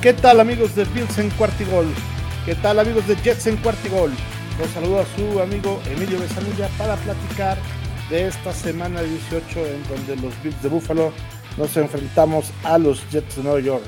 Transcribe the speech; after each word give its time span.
¿Qué 0.00 0.12
tal 0.12 0.38
amigos 0.38 0.76
de 0.76 0.84
Bills 0.84 1.18
en 1.18 1.28
Cuartigol? 1.30 1.86
¿Qué 2.46 2.54
tal 2.54 2.78
amigos 2.78 3.08
de 3.08 3.16
Jets 3.16 3.48
en 3.48 3.56
Cuartigol? 3.56 4.12
Los 4.56 4.70
saludo 4.70 5.00
a 5.00 5.06
su 5.16 5.40
amigo 5.40 5.82
Emilio 5.90 6.20
Besanilla 6.20 6.68
para 6.78 6.94
platicar 6.94 7.58
de 8.08 8.28
esta 8.28 8.52
semana 8.52 9.02
18 9.02 9.66
en 9.66 9.82
donde 9.88 10.14
los 10.22 10.40
Bills 10.40 10.62
de 10.62 10.68
Buffalo 10.68 11.12
nos 11.56 11.76
enfrentamos 11.76 12.52
a 12.62 12.78
los 12.78 13.10
Jets 13.10 13.38
de 13.38 13.42
Nueva 13.42 13.58
York. 13.58 13.82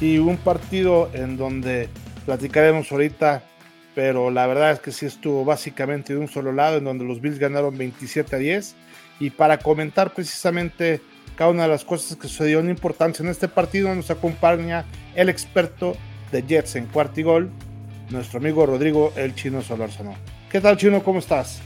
Sí, 0.00 0.18
un 0.18 0.36
partido 0.36 1.08
en 1.12 1.36
donde 1.36 1.88
platicaremos 2.26 2.90
ahorita, 2.90 3.44
pero 3.94 4.32
la 4.32 4.48
verdad 4.48 4.72
es 4.72 4.80
que 4.80 4.90
sí 4.90 5.06
estuvo 5.06 5.44
básicamente 5.44 6.12
de 6.12 6.18
un 6.18 6.26
solo 6.26 6.52
lado, 6.52 6.78
en 6.78 6.84
donde 6.84 7.04
los 7.04 7.20
Bills 7.20 7.38
ganaron 7.38 7.78
27 7.78 8.34
a 8.34 8.38
10. 8.40 8.74
Y 9.20 9.30
para 9.30 9.58
comentar 9.58 10.12
precisamente 10.12 11.00
cada 11.40 11.52
una 11.52 11.62
de 11.62 11.70
las 11.70 11.86
cosas 11.86 12.18
que 12.18 12.28
sucedieron 12.28 12.68
importantes 12.68 13.22
en 13.22 13.28
este 13.28 13.48
partido, 13.48 13.94
nos 13.94 14.10
acompaña 14.10 14.84
el 15.14 15.30
experto 15.30 15.96
de 16.30 16.42
Jets 16.42 16.76
en 16.76 16.84
cuartigol, 16.84 17.50
nuestro 18.10 18.40
amigo 18.40 18.66
Rodrigo 18.66 19.14
El 19.16 19.34
Chino 19.34 19.62
Solórzano. 19.62 20.16
¿Qué 20.50 20.60
tal, 20.60 20.76
Chino? 20.76 21.02
¿Cómo 21.02 21.18
estás? 21.18 21.62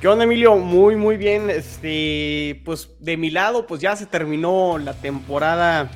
¿Qué 0.00 0.06
onda, 0.06 0.22
Emilio? 0.22 0.54
Muy, 0.54 0.94
muy 0.94 1.16
bien. 1.16 1.50
Este, 1.50 2.62
pues 2.64 2.90
de 3.00 3.16
mi 3.16 3.30
lado, 3.30 3.66
pues 3.66 3.80
ya 3.80 3.96
se 3.96 4.06
terminó 4.06 4.78
la 4.78 4.92
temporada 4.92 5.90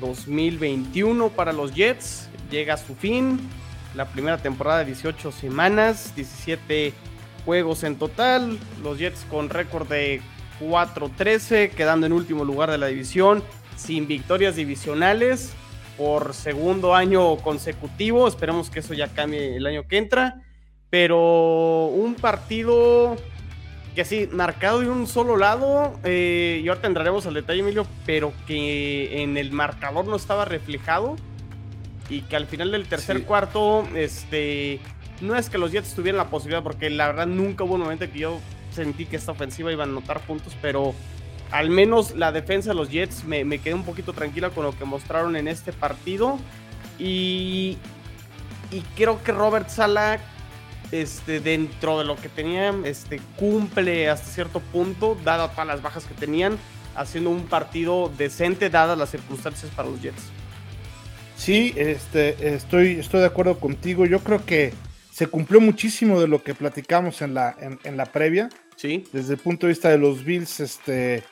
2021 0.00 1.26
eh, 1.26 1.30
para 1.36 1.52
los 1.52 1.74
Jets. 1.74 2.30
Llega 2.50 2.72
a 2.72 2.78
su 2.78 2.94
fin. 2.94 3.40
La 3.94 4.06
primera 4.06 4.38
temporada 4.38 4.78
de 4.78 4.86
18 4.86 5.32
semanas, 5.32 6.14
17 6.16 6.94
juegos 7.44 7.84
en 7.84 7.96
total. 7.96 8.58
Los 8.82 8.98
Jets 8.98 9.26
con 9.28 9.50
récord 9.50 9.86
de 9.86 10.22
4-13, 10.60 11.70
quedando 11.70 12.06
en 12.06 12.12
último 12.12 12.44
lugar 12.44 12.70
de 12.70 12.78
la 12.78 12.86
división, 12.86 13.42
sin 13.76 14.06
victorias 14.06 14.56
divisionales 14.56 15.52
por 15.96 16.34
segundo 16.34 16.94
año 16.94 17.36
consecutivo. 17.36 18.26
Esperemos 18.26 18.70
que 18.70 18.80
eso 18.80 18.94
ya 18.94 19.08
cambie 19.08 19.56
el 19.56 19.66
año 19.66 19.86
que 19.86 19.98
entra. 19.98 20.42
Pero 20.90 21.86
un 21.86 22.14
partido 22.14 23.16
que 23.94 24.04
sí, 24.04 24.28
marcado 24.32 24.80
de 24.80 24.88
un 24.88 25.06
solo 25.06 25.36
lado, 25.36 25.98
eh, 26.02 26.60
y 26.62 26.68
ahora 26.68 26.80
tendremos 26.80 27.26
al 27.26 27.34
detalle, 27.34 27.60
Emilio, 27.60 27.86
pero 28.04 28.32
que 28.46 29.22
en 29.22 29.36
el 29.36 29.52
marcador 29.52 30.06
no 30.06 30.16
estaba 30.16 30.44
reflejado 30.44 31.16
y 32.08 32.22
que 32.22 32.36
al 32.36 32.46
final 32.46 32.72
del 32.72 32.86
tercer 32.86 33.22
cuarto, 33.22 33.86
este, 33.94 34.80
no 35.20 35.36
es 35.36 35.48
que 35.48 35.58
los 35.58 35.70
Jets 35.70 35.94
tuvieran 35.94 36.18
la 36.18 36.28
posibilidad, 36.28 36.62
porque 36.62 36.90
la 36.90 37.06
verdad 37.06 37.26
nunca 37.26 37.64
hubo 37.64 37.74
un 37.74 37.82
momento 37.82 38.10
que 38.10 38.18
yo 38.18 38.40
sentí 38.74 39.06
que 39.06 39.16
esta 39.16 39.32
ofensiva 39.32 39.72
iba 39.72 39.84
a 39.84 39.86
anotar 39.86 40.20
puntos, 40.20 40.54
pero 40.60 40.94
al 41.50 41.70
menos 41.70 42.16
la 42.16 42.32
defensa 42.32 42.70
de 42.70 42.74
los 42.74 42.90
Jets 42.90 43.24
me, 43.24 43.58
quedé 43.58 43.74
un 43.74 43.84
poquito 43.84 44.12
tranquila 44.12 44.50
con 44.50 44.64
lo 44.64 44.76
que 44.76 44.84
mostraron 44.84 45.36
en 45.36 45.48
este 45.48 45.72
partido. 45.72 46.38
Y, 46.98 47.78
y 48.70 48.80
creo 48.96 49.22
que 49.22 49.32
Robert 49.32 49.68
Sala, 49.68 50.18
este, 50.92 51.40
dentro 51.40 51.98
de 51.98 52.04
lo 52.04 52.16
que 52.16 52.28
tenía, 52.28 52.74
este, 52.84 53.20
cumple 53.36 54.08
hasta 54.08 54.26
cierto 54.26 54.60
punto, 54.60 55.16
dadas 55.24 55.52
todas 55.52 55.66
las 55.66 55.82
bajas 55.82 56.04
que 56.04 56.14
tenían, 56.14 56.58
haciendo 56.96 57.30
un 57.30 57.46
partido 57.46 58.12
decente, 58.16 58.70
dadas 58.70 58.98
las 58.98 59.10
circunstancias 59.10 59.70
para 59.74 59.88
los 59.88 60.00
Jets. 60.00 60.22
Sí, 61.36 61.74
este, 61.76 62.54
estoy, 62.54 62.92
estoy 62.92 63.20
de 63.20 63.26
acuerdo 63.26 63.58
contigo. 63.58 64.06
Yo 64.06 64.20
creo 64.20 64.44
que 64.44 64.72
se 65.14 65.26
cumplió 65.26 65.60
muchísimo 65.60 66.20
de 66.20 66.26
lo 66.26 66.42
que 66.42 66.54
platicamos 66.54 67.22
en 67.22 67.34
la, 67.34 67.54
en, 67.84 67.96
la 67.96 68.06
previa. 68.06 68.48
Sí. 68.76 69.04
Desde 69.12 69.34
el 69.34 69.40
punto 69.40 69.66
de 69.66 69.72
vista 69.72 69.88
de 69.90 69.98
los 69.98 70.24
Bills, 70.24 70.60
este, 70.60 71.22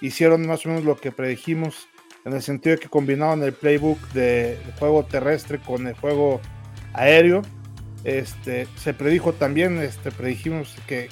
hicieron 0.00 0.46
más 0.46 0.64
o 0.66 0.68
menos 0.68 0.84
lo 0.84 0.96
que 0.96 1.12
predijimos, 1.12 1.88
en 2.24 2.34
el 2.34 2.42
sentido 2.42 2.76
de 2.76 2.82
que 2.82 2.88
combinaron 2.88 3.42
el 3.42 3.52
playbook 3.52 3.98
de, 4.12 4.58
juego 4.78 5.04
terrestre 5.04 5.58
con 5.58 5.86
el 5.86 5.94
juego 5.94 6.40
aéreo. 6.92 7.42
Este, 8.04 8.66
se 8.76 8.94
predijo 8.94 9.32
también, 9.32 9.78
este, 9.78 10.10
predijimos 10.10 10.74
que, 10.86 11.08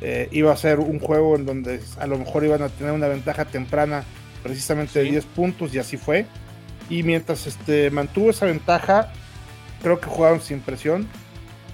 eh, 0.00 0.28
iba 0.32 0.52
a 0.52 0.56
ser 0.56 0.80
un 0.80 0.98
juego 0.98 1.36
en 1.36 1.46
donde 1.46 1.80
a 1.98 2.06
lo 2.06 2.18
mejor 2.18 2.44
iban 2.44 2.62
a 2.62 2.68
tener 2.68 2.92
una 2.92 3.08
ventaja 3.08 3.44
temprana 3.44 4.04
precisamente 4.42 4.98
de 4.98 5.06
10 5.06 5.24
puntos 5.26 5.74
y 5.74 5.78
así 5.78 5.96
fue. 5.96 6.26
Y 6.90 7.02
mientras 7.02 7.46
este, 7.46 7.90
mantuvo 7.90 8.30
esa 8.30 8.46
ventaja, 8.46 9.12
creo 9.82 10.00
que 10.00 10.06
jugaron 10.06 10.40
sin 10.40 10.60
presión 10.60 11.08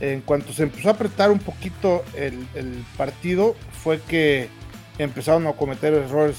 en 0.00 0.22
cuanto 0.22 0.52
se 0.52 0.62
empezó 0.62 0.88
a 0.88 0.92
apretar 0.92 1.30
un 1.30 1.38
poquito 1.38 2.02
el, 2.14 2.84
partido, 2.96 3.54
fue 3.82 4.00
que 4.00 4.48
empezaron 4.98 5.46
a 5.46 5.52
cometer 5.52 5.92
errores 5.92 6.38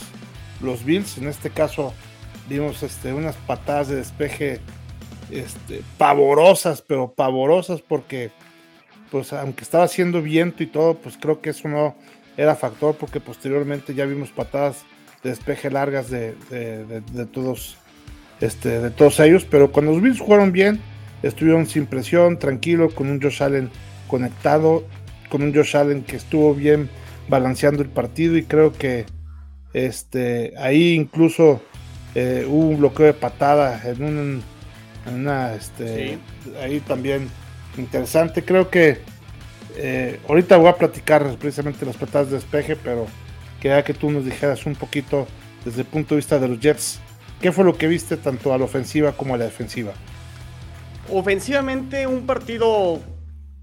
los 0.62 0.84
Bills. 0.84 1.18
En 1.18 1.28
este 1.28 1.52
caso, 1.52 1.94
vimos 2.50 2.82
este, 2.84 3.14
unas 3.14 3.36
patadas 3.36 3.88
de 3.88 3.98
despeje 3.98 4.60
este, 5.30 5.82
pavorosas, 5.98 6.82
pero 6.82 7.14
pavorosas, 7.14 7.82
porque, 7.82 8.32
pues, 9.12 9.32
aunque 9.34 9.64
estaba 9.64 9.84
haciendo 9.84 10.22
viento 10.22 10.64
y 10.64 10.68
todo, 10.68 10.96
pues 10.96 11.18
creo 11.20 11.42
que 11.42 11.52
eso 11.52 11.68
no 11.68 11.96
era 12.38 12.56
factor, 12.56 12.96
porque 12.96 13.20
posteriormente 13.20 13.94
ya 13.94 14.06
vimos 14.06 14.30
patadas 14.30 14.84
de 15.24 15.30
despeje 15.30 15.70
largas 15.70 16.10
de, 16.10 16.34
todos, 17.32 17.78
este, 18.40 18.80
de 18.80 18.90
todos 18.90 19.20
ellos. 19.20 19.46
Pero 19.46 19.72
cuando 19.72 19.92
los 19.92 20.02
Bills 20.02 20.20
jugaron 20.20 20.52
bien, 20.52 20.82
estuvieron 21.24 21.68
sin 21.68 21.86
presión, 21.86 22.38
tranquilo, 22.40 22.90
con 22.90 23.10
un 23.10 23.22
Josh 23.22 23.44
Allen 23.44 23.70
conectado, 24.08 24.84
con 25.30 25.44
un 25.44 25.54
Josh 25.54 25.78
Allen 25.78 26.04
que 26.04 26.16
estuvo 26.16 26.54
bien 26.54 26.90
balanceando 27.30 27.82
el 27.82 27.90
partido 27.90 28.38
y 28.38 28.44
creo 28.44 28.74
que 28.74 29.06
este, 29.74 30.54
ahí 30.58 30.94
incluso 30.94 31.62
eh, 32.16 32.46
hubo 32.48 32.68
un 32.68 32.78
bloqueo 32.78 33.06
de 33.06 33.14
patada 33.14 33.82
en, 33.86 34.04
un, 34.04 34.44
una, 35.14 35.54
este, 35.54 36.18
ahí 36.62 36.80
también 36.82 37.30
interesante. 37.78 38.44
Creo 38.44 38.70
que 38.70 39.00
eh, 39.78 40.20
ahorita 40.28 40.58
voy 40.58 40.68
a 40.68 40.76
platicar 40.76 41.36
precisamente 41.38 41.86
las 41.86 41.96
patadas 41.96 42.30
de 42.30 42.36
despeje, 42.36 42.76
pero 42.76 43.08
quería 43.62 43.84
que 43.84 43.94
tú 43.94 44.12
nos 44.12 44.26
dijeras 44.26 44.66
un 44.66 44.76
poquito 44.76 45.28
desde 45.64 45.82
el 45.82 45.88
punto 45.88 46.16
de 46.16 46.18
vista 46.18 46.40
de 46.40 46.48
los 46.48 46.60
Jets, 46.60 47.00
¿qué 47.40 47.52
fue 47.52 47.64
lo 47.64 47.78
que 47.78 47.88
viste 47.88 48.18
tanto 48.18 48.54
a 48.54 48.58
la 48.58 48.66
ofensiva 48.66 49.14
como 49.14 49.36
a 49.36 49.38
la 49.38 49.46
defensiva? 49.46 49.94
Ofensivamente 51.12 52.08
un 52.08 52.26
partido 52.26 53.00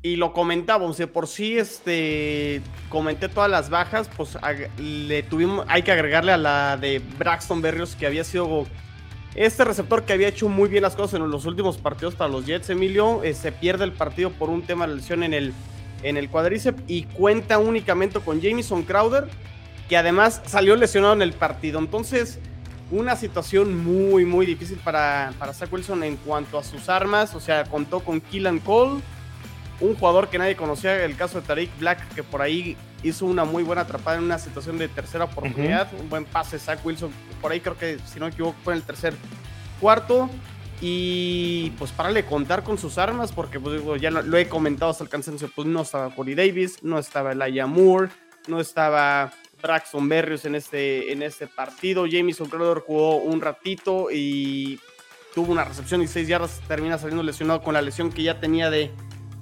y 0.02 0.16
lo 0.16 0.32
comentábamos, 0.32 0.96
de 0.96 1.06
por 1.06 1.26
sí 1.26 1.58
este 1.58 2.62
comenté 2.88 3.28
todas 3.28 3.50
las 3.50 3.68
bajas, 3.68 4.08
pues 4.16 4.38
le 4.78 5.22
tuvimos 5.24 5.66
hay 5.68 5.82
que 5.82 5.92
agregarle 5.92 6.32
a 6.32 6.36
la 6.36 6.76
de 6.76 7.00
Braxton 7.18 7.60
Berrios 7.60 7.96
que 7.96 8.06
había 8.06 8.22
sido 8.24 8.66
este 9.34 9.64
receptor 9.64 10.04
que 10.04 10.12
había 10.12 10.28
hecho 10.28 10.48
muy 10.48 10.68
bien 10.68 10.82
las 10.82 10.96
cosas 10.96 11.20
en 11.20 11.30
los 11.30 11.46
últimos 11.46 11.78
partidos 11.78 12.14
para 12.14 12.30
los 12.30 12.46
Jets, 12.46 12.70
Emilio, 12.70 13.22
eh, 13.24 13.34
se 13.34 13.52
pierde 13.52 13.84
el 13.84 13.92
partido 13.92 14.30
por 14.30 14.50
un 14.50 14.62
tema 14.62 14.86
de 14.86 14.96
lesión 14.96 15.22
en 15.22 15.34
el 15.34 15.52
en 16.02 16.16
el 16.16 16.30
y 16.86 17.02
cuenta 17.04 17.58
únicamente 17.58 18.20
con 18.20 18.40
Jamison 18.40 18.84
Crowder, 18.84 19.24
que 19.88 19.96
además 19.96 20.40
salió 20.46 20.76
lesionado 20.76 21.14
en 21.14 21.22
el 21.22 21.32
partido. 21.32 21.80
Entonces, 21.80 22.38
una 22.90 23.16
situación 23.16 23.76
muy, 23.84 24.24
muy 24.24 24.46
difícil 24.46 24.78
para, 24.78 25.32
para 25.38 25.52
Zach 25.52 25.72
Wilson 25.72 26.02
en 26.04 26.16
cuanto 26.16 26.58
a 26.58 26.64
sus 26.64 26.88
armas. 26.88 27.34
O 27.34 27.40
sea, 27.40 27.64
contó 27.64 28.00
con 28.00 28.20
Killan 28.20 28.58
Cole, 28.60 29.00
un 29.80 29.94
jugador 29.94 30.28
que 30.28 30.38
nadie 30.38 30.56
conocía, 30.56 31.04
el 31.04 31.16
caso 31.16 31.40
de 31.40 31.46
Tariq 31.46 31.78
Black, 31.78 32.14
que 32.14 32.22
por 32.22 32.42
ahí 32.42 32.76
hizo 33.02 33.26
una 33.26 33.44
muy 33.44 33.62
buena 33.62 33.82
atrapada 33.82 34.18
en 34.18 34.24
una 34.24 34.38
situación 34.38 34.78
de 34.78 34.88
tercera 34.88 35.24
oportunidad. 35.24 35.88
Un 36.00 36.08
buen 36.08 36.24
pase, 36.24 36.58
Zach 36.58 36.84
Wilson. 36.84 37.10
Por 37.40 37.52
ahí 37.52 37.60
creo 37.60 37.76
que, 37.76 37.98
si 38.06 38.18
no 38.18 38.26
me 38.26 38.32
equivoco, 38.32 38.56
fue 38.64 38.72
en 38.72 38.80
el 38.80 38.84
tercer 38.84 39.14
cuarto. 39.80 40.28
Y 40.80 41.70
pues 41.70 41.90
para 41.90 42.10
le 42.10 42.24
contar 42.24 42.62
con 42.62 42.78
sus 42.78 42.98
armas, 42.98 43.32
porque 43.32 43.58
pues, 43.58 44.00
ya 44.00 44.10
lo, 44.10 44.36
he 44.36 44.48
comentado 44.48 44.92
hasta 44.92 45.02
el 45.02 45.10
cansancio, 45.10 45.50
pues 45.54 45.66
no 45.66 45.82
estaba 45.82 46.14
Corey 46.14 46.34
Davis, 46.34 46.82
no 46.82 46.98
estaba 46.98 47.32
Elijah 47.32 47.66
Moore, 47.66 48.10
no 48.46 48.60
estaba 48.60 49.32
Braxton 49.62 50.08
Berrios 50.08 50.44
en 50.44 50.54
este, 50.54 51.12
en 51.12 51.22
este 51.22 51.46
partido. 51.46 52.06
Jamison 52.10 52.48
Crowder 52.48 52.82
jugó 52.82 53.16
un 53.16 53.40
ratito 53.40 54.08
y 54.12 54.80
tuvo 55.34 55.52
una 55.52 55.64
recepción 55.64 56.02
y 56.02 56.06
seis 56.06 56.28
yardas. 56.28 56.60
Termina 56.66 56.98
saliendo 56.98 57.22
lesionado 57.22 57.62
con 57.62 57.74
la 57.74 57.82
lesión 57.82 58.10
que 58.10 58.22
ya 58.22 58.40
tenía 58.40 58.70
de, 58.70 58.90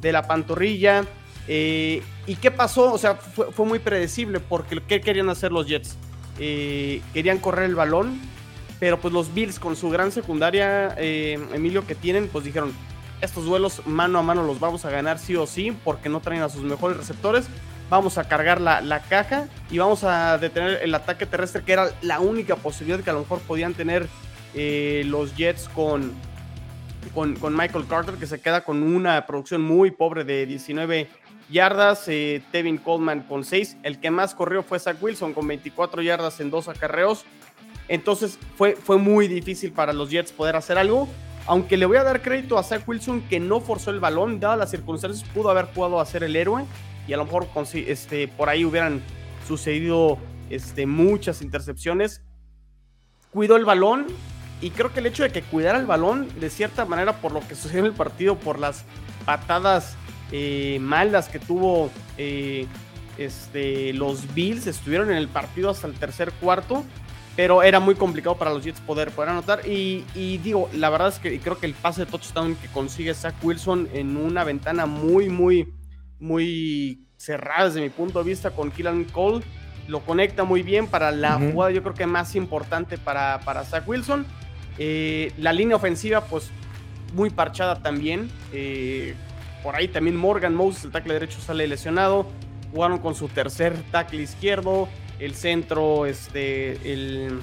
de 0.00 0.12
la 0.12 0.26
pantorrilla. 0.26 1.04
Eh, 1.48 2.02
¿Y 2.26 2.36
qué 2.36 2.50
pasó? 2.50 2.92
O 2.92 2.98
sea, 2.98 3.14
fue, 3.14 3.66
muy 3.66 3.78
predecible 3.78 4.40
porque 4.40 4.80
¿qué 4.86 5.00
querían 5.00 5.28
hacer 5.28 5.52
los 5.52 5.66
Jets? 5.66 5.96
Eh, 6.38 7.00
querían 7.14 7.38
correr 7.38 7.66
el 7.66 7.74
balón, 7.74 8.20
pero 8.80 9.00
pues 9.00 9.14
los 9.14 9.32
Bills 9.32 9.58
con 9.58 9.76
su 9.76 9.88
gran 9.90 10.10
secundaria, 10.10 10.94
eh, 10.98 11.38
Emilio, 11.54 11.86
que 11.86 11.94
tienen, 11.94 12.28
pues 12.28 12.44
dijeron, 12.44 12.72
estos 13.20 13.44
duelos 13.44 13.86
mano 13.86 14.18
a 14.18 14.22
mano 14.22 14.42
los 14.42 14.60
vamos 14.60 14.84
a 14.84 14.90
ganar 14.90 15.18
sí 15.18 15.36
o 15.36 15.46
sí 15.46 15.74
porque 15.84 16.08
no 16.08 16.20
traen 16.20 16.42
a 16.42 16.48
sus 16.48 16.62
mejores 16.62 16.98
receptores 16.98 17.46
vamos 17.88 18.18
a 18.18 18.24
cargar 18.24 18.60
la, 18.60 19.02
caja 19.08 19.48
y 19.70 19.78
vamos 19.78 20.04
a 20.04 20.38
detener 20.38 20.80
el 20.82 20.94
ataque 20.94 21.26
terrestre, 21.26 21.62
que 21.62 21.72
era 21.72 21.90
la 22.02 22.20
única 22.20 22.56
posibilidad 22.56 23.02
que 23.02 23.10
a 23.10 23.12
lo 23.12 23.20
mejor 23.20 23.40
podían 23.40 23.74
tener 23.74 24.08
eh, 24.54 25.04
los 25.06 25.36
Jets 25.36 25.68
con, 25.68 26.12
con, 27.14 27.56
Michael 27.56 27.86
Carter, 27.86 28.14
que 28.16 28.26
se 28.26 28.40
queda 28.40 28.62
con 28.62 28.82
una 28.82 29.26
producción 29.26 29.62
muy 29.62 29.90
pobre 29.90 30.24
de 30.24 30.46
19 30.46 31.08
yardas, 31.48 32.08
eh, 32.08 32.42
Tevin 32.50 32.78
Coleman 32.78 33.22
con 33.22 33.44
6, 33.44 33.78
el 33.82 34.00
que 34.00 34.10
más 34.10 34.34
corrió 34.34 34.62
fue 34.62 34.80
Zach 34.80 34.96
Wilson 35.00 35.32
con 35.32 35.46
24 35.46 36.02
yardas 36.02 36.40
en 36.40 36.50
dos 36.50 36.68
acarreos, 36.68 37.24
entonces 37.88 38.38
fue, 38.56 38.74
fue 38.74 38.98
muy 38.98 39.28
difícil 39.28 39.72
para 39.72 39.92
los 39.92 40.10
Jets 40.10 40.32
poder 40.32 40.56
hacer 40.56 40.76
algo. 40.76 41.08
Aunque 41.48 41.76
le 41.76 41.86
voy 41.86 41.96
a 41.96 42.02
dar 42.02 42.22
crédito 42.22 42.58
a 42.58 42.64
Zach 42.64 42.82
Wilson 42.88 43.20
que 43.28 43.38
no 43.38 43.60
forzó 43.60 43.92
el 43.92 44.00
balón, 44.00 44.40
dadas 44.40 44.58
las 44.58 44.70
circunstancias, 44.72 45.28
pudo 45.32 45.50
haber 45.50 45.66
jugado 45.66 46.00
a 46.00 46.06
ser 46.06 46.24
el 46.24 46.34
héroe 46.34 46.64
y 47.06 47.12
a 47.12 47.16
lo 47.16 47.24
mejor 47.24 47.46
este, 47.74 48.28
por 48.28 48.48
ahí 48.48 48.64
hubieran 48.64 49.02
sucedido 49.46 50.18
este, 50.50 50.86
muchas 50.86 51.42
intercepciones. 51.42 52.22
Cuidó 53.30 53.56
el 53.56 53.64
balón 53.64 54.06
y 54.60 54.70
creo 54.70 54.92
que 54.92 55.00
el 55.00 55.06
hecho 55.06 55.22
de 55.22 55.30
que 55.30 55.42
cuidara 55.42 55.78
el 55.78 55.86
balón, 55.86 56.28
de 56.40 56.50
cierta 56.50 56.84
manera, 56.84 57.20
por 57.20 57.32
lo 57.32 57.40
que 57.46 57.54
sucedió 57.54 57.80
en 57.80 57.86
el 57.86 57.92
partido, 57.92 58.36
por 58.36 58.58
las 58.58 58.84
patadas 59.24 59.96
eh, 60.32 60.78
malas 60.80 61.28
que 61.28 61.38
tuvo 61.38 61.90
eh, 62.16 62.66
este, 63.18 63.92
los 63.92 64.34
Bills, 64.34 64.66
estuvieron 64.66 65.10
en 65.10 65.16
el 65.16 65.28
partido 65.28 65.70
hasta 65.70 65.86
el 65.86 65.94
tercer 65.94 66.32
cuarto 66.32 66.84
pero 67.36 67.62
era 67.62 67.78
muy 67.80 67.94
complicado 67.94 68.36
para 68.36 68.50
los 68.52 68.64
Jets 68.64 68.80
poder, 68.80 69.10
poder 69.10 69.30
anotar. 69.30 69.68
Y, 69.68 70.04
digo, 70.42 70.70
la 70.72 70.88
verdad 70.88 71.08
es 71.08 71.18
que 71.18 71.38
creo 71.38 71.58
que 71.58 71.66
el 71.66 71.74
pase 71.74 72.06
de 72.06 72.10
touchdown 72.10 72.56
que 72.56 72.68
consigue 72.68 73.12
Zach 73.12 73.34
Wilson 73.42 73.88
en 73.92 74.16
una 74.16 74.42
ventana 74.42 74.86
muy, 74.86 75.28
muy, 75.28 75.72
muy 76.20 77.06
cerrada 77.16 77.66
desde 77.66 77.80
mi 77.80 77.90
punto 77.90 78.22
de 78.22 78.30
vista 78.30 78.50
con 78.50 78.70
Killan 78.70 79.04
Cole, 79.04 79.44
lo 79.88 80.00
conecta 80.00 80.44
muy 80.44 80.62
bien 80.62 80.86
para 80.86 81.12
la 81.12 81.34
jugada, 81.34 81.70
yo 81.70 81.82
creo 81.82 81.94
que 81.94 82.06
más 82.06 82.34
importante 82.34 82.98
para, 82.98 83.40
para 83.44 83.64
Zach 83.64 83.86
Wilson. 83.86 84.26
Eh, 84.78 85.32
la 85.38 85.52
línea 85.52 85.76
ofensiva, 85.76 86.22
pues 86.22 86.50
muy 87.14 87.30
parchada 87.30 87.82
también. 87.82 88.28
Eh, 88.52 89.14
por 89.62 89.76
ahí 89.76 89.88
también 89.88 90.16
Morgan 90.16 90.54
Moses, 90.54 90.84
el 90.84 90.90
tackle 90.90 91.14
derecho, 91.14 91.40
sale 91.40 91.66
lesionado. 91.66 92.26
Jugaron 92.72 92.98
con 92.98 93.14
su 93.14 93.28
tercer 93.28 93.74
tackle 93.90 94.22
izquierdo 94.22 94.88
el 95.18 95.34
centro 95.34 96.04
este, 96.04 96.92
el, 96.92 97.40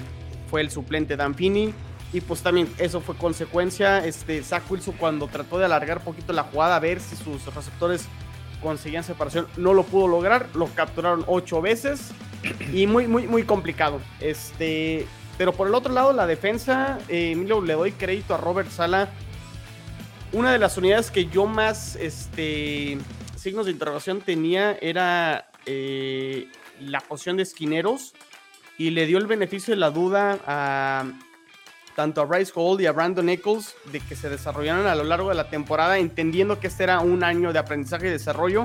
fue 0.48 0.60
el 0.60 0.70
suplente 0.70 1.16
Danfini. 1.16 1.74
Y 2.12 2.20
pues 2.20 2.42
también 2.42 2.68
eso 2.78 3.00
fue 3.00 3.16
consecuencia. 3.16 4.04
Este, 4.06 4.42
Zach 4.42 4.62
Wilson 4.70 4.94
cuando 4.98 5.26
trató 5.26 5.58
de 5.58 5.64
alargar 5.64 5.98
un 5.98 6.04
poquito 6.04 6.32
la 6.32 6.44
jugada 6.44 6.76
a 6.76 6.80
ver 6.80 7.00
si 7.00 7.16
sus 7.16 7.44
receptores 7.52 8.06
conseguían 8.64 9.04
separación, 9.04 9.46
no 9.56 9.74
lo 9.74 9.84
pudo 9.84 10.08
lograr. 10.08 10.48
Lo 10.54 10.66
capturaron 10.66 11.24
ocho 11.28 11.62
veces. 11.62 12.10
Y 12.72 12.88
muy, 12.88 13.06
muy, 13.06 13.28
muy 13.28 13.44
complicado. 13.44 14.00
Este, 14.20 15.06
pero 15.38 15.52
por 15.52 15.68
el 15.68 15.74
otro 15.74 15.92
lado, 15.92 16.12
la 16.12 16.26
defensa, 16.26 16.98
eh, 17.08 17.36
le 17.36 17.72
doy 17.74 17.92
crédito 17.92 18.34
a 18.34 18.38
Robert 18.38 18.70
Sala. 18.70 19.10
Una 20.32 20.50
de 20.50 20.58
las 20.58 20.76
unidades 20.76 21.12
que 21.12 21.26
yo 21.26 21.46
más 21.46 21.94
este, 21.94 22.98
signos 23.36 23.66
de 23.66 23.72
interrogación 23.72 24.20
tenía 24.20 24.76
era 24.80 25.48
eh, 25.66 26.48
la 26.80 27.00
posición 27.00 27.36
de 27.36 27.44
esquineros 27.44 28.14
y 28.78 28.90
le 28.90 29.06
dio 29.06 29.18
el 29.18 29.26
beneficio 29.26 29.74
de 29.74 29.80
la 29.80 29.90
duda 29.90 30.40
a 30.46 31.04
tanto 31.94 32.20
a 32.20 32.24
Bryce 32.24 32.52
Hall 32.54 32.80
y 32.80 32.86
a 32.86 32.92
Brandon 32.92 33.26
Nichols 33.26 33.74
de 33.92 34.00
que 34.00 34.16
se 34.16 34.28
desarrollaron 34.28 34.86
a 34.86 34.94
lo 34.94 35.04
largo 35.04 35.28
de 35.28 35.34
la 35.34 35.48
temporada, 35.48 35.98
entendiendo 35.98 36.60
que 36.60 36.66
este 36.66 36.84
era 36.84 37.00
un 37.00 37.24
año 37.24 37.52
de 37.52 37.58
aprendizaje 37.58 38.08
y 38.08 38.10
desarrollo. 38.10 38.64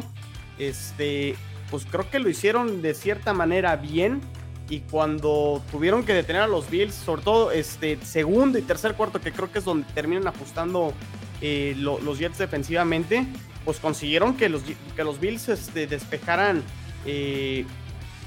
Este, 0.58 1.36
pues 1.70 1.86
creo 1.86 2.10
que 2.10 2.20
lo 2.20 2.30
hicieron 2.30 2.82
de 2.82 2.94
cierta 2.94 3.34
manera 3.34 3.76
bien. 3.76 4.22
Y 4.70 4.82
cuando 4.82 5.64
tuvieron 5.72 6.04
que 6.04 6.14
detener 6.14 6.44
a 6.44 6.48
los 6.48 6.70
Bills, 6.70 6.94
sobre 6.94 7.24
todo 7.24 7.52
este 7.52 7.98
segundo 8.04 8.60
y 8.60 8.62
tercer 8.62 8.94
cuarto, 8.94 9.20
que 9.20 9.32
creo 9.32 9.52
que 9.52 9.60
es 9.60 9.66
donde 9.66 9.88
terminan 9.94 10.28
ajustando 10.28 10.94
eh, 11.42 11.74
los 11.78 12.20
Jets 12.20 12.38
defensivamente, 12.38 13.26
pues 13.66 13.80
consiguieron 13.80 14.38
que 14.38 14.48
los, 14.48 14.62
que 14.96 15.04
los 15.04 15.20
Bills 15.20 15.50
este, 15.50 15.88
despejaran 15.88 16.64
eh, 17.06 17.66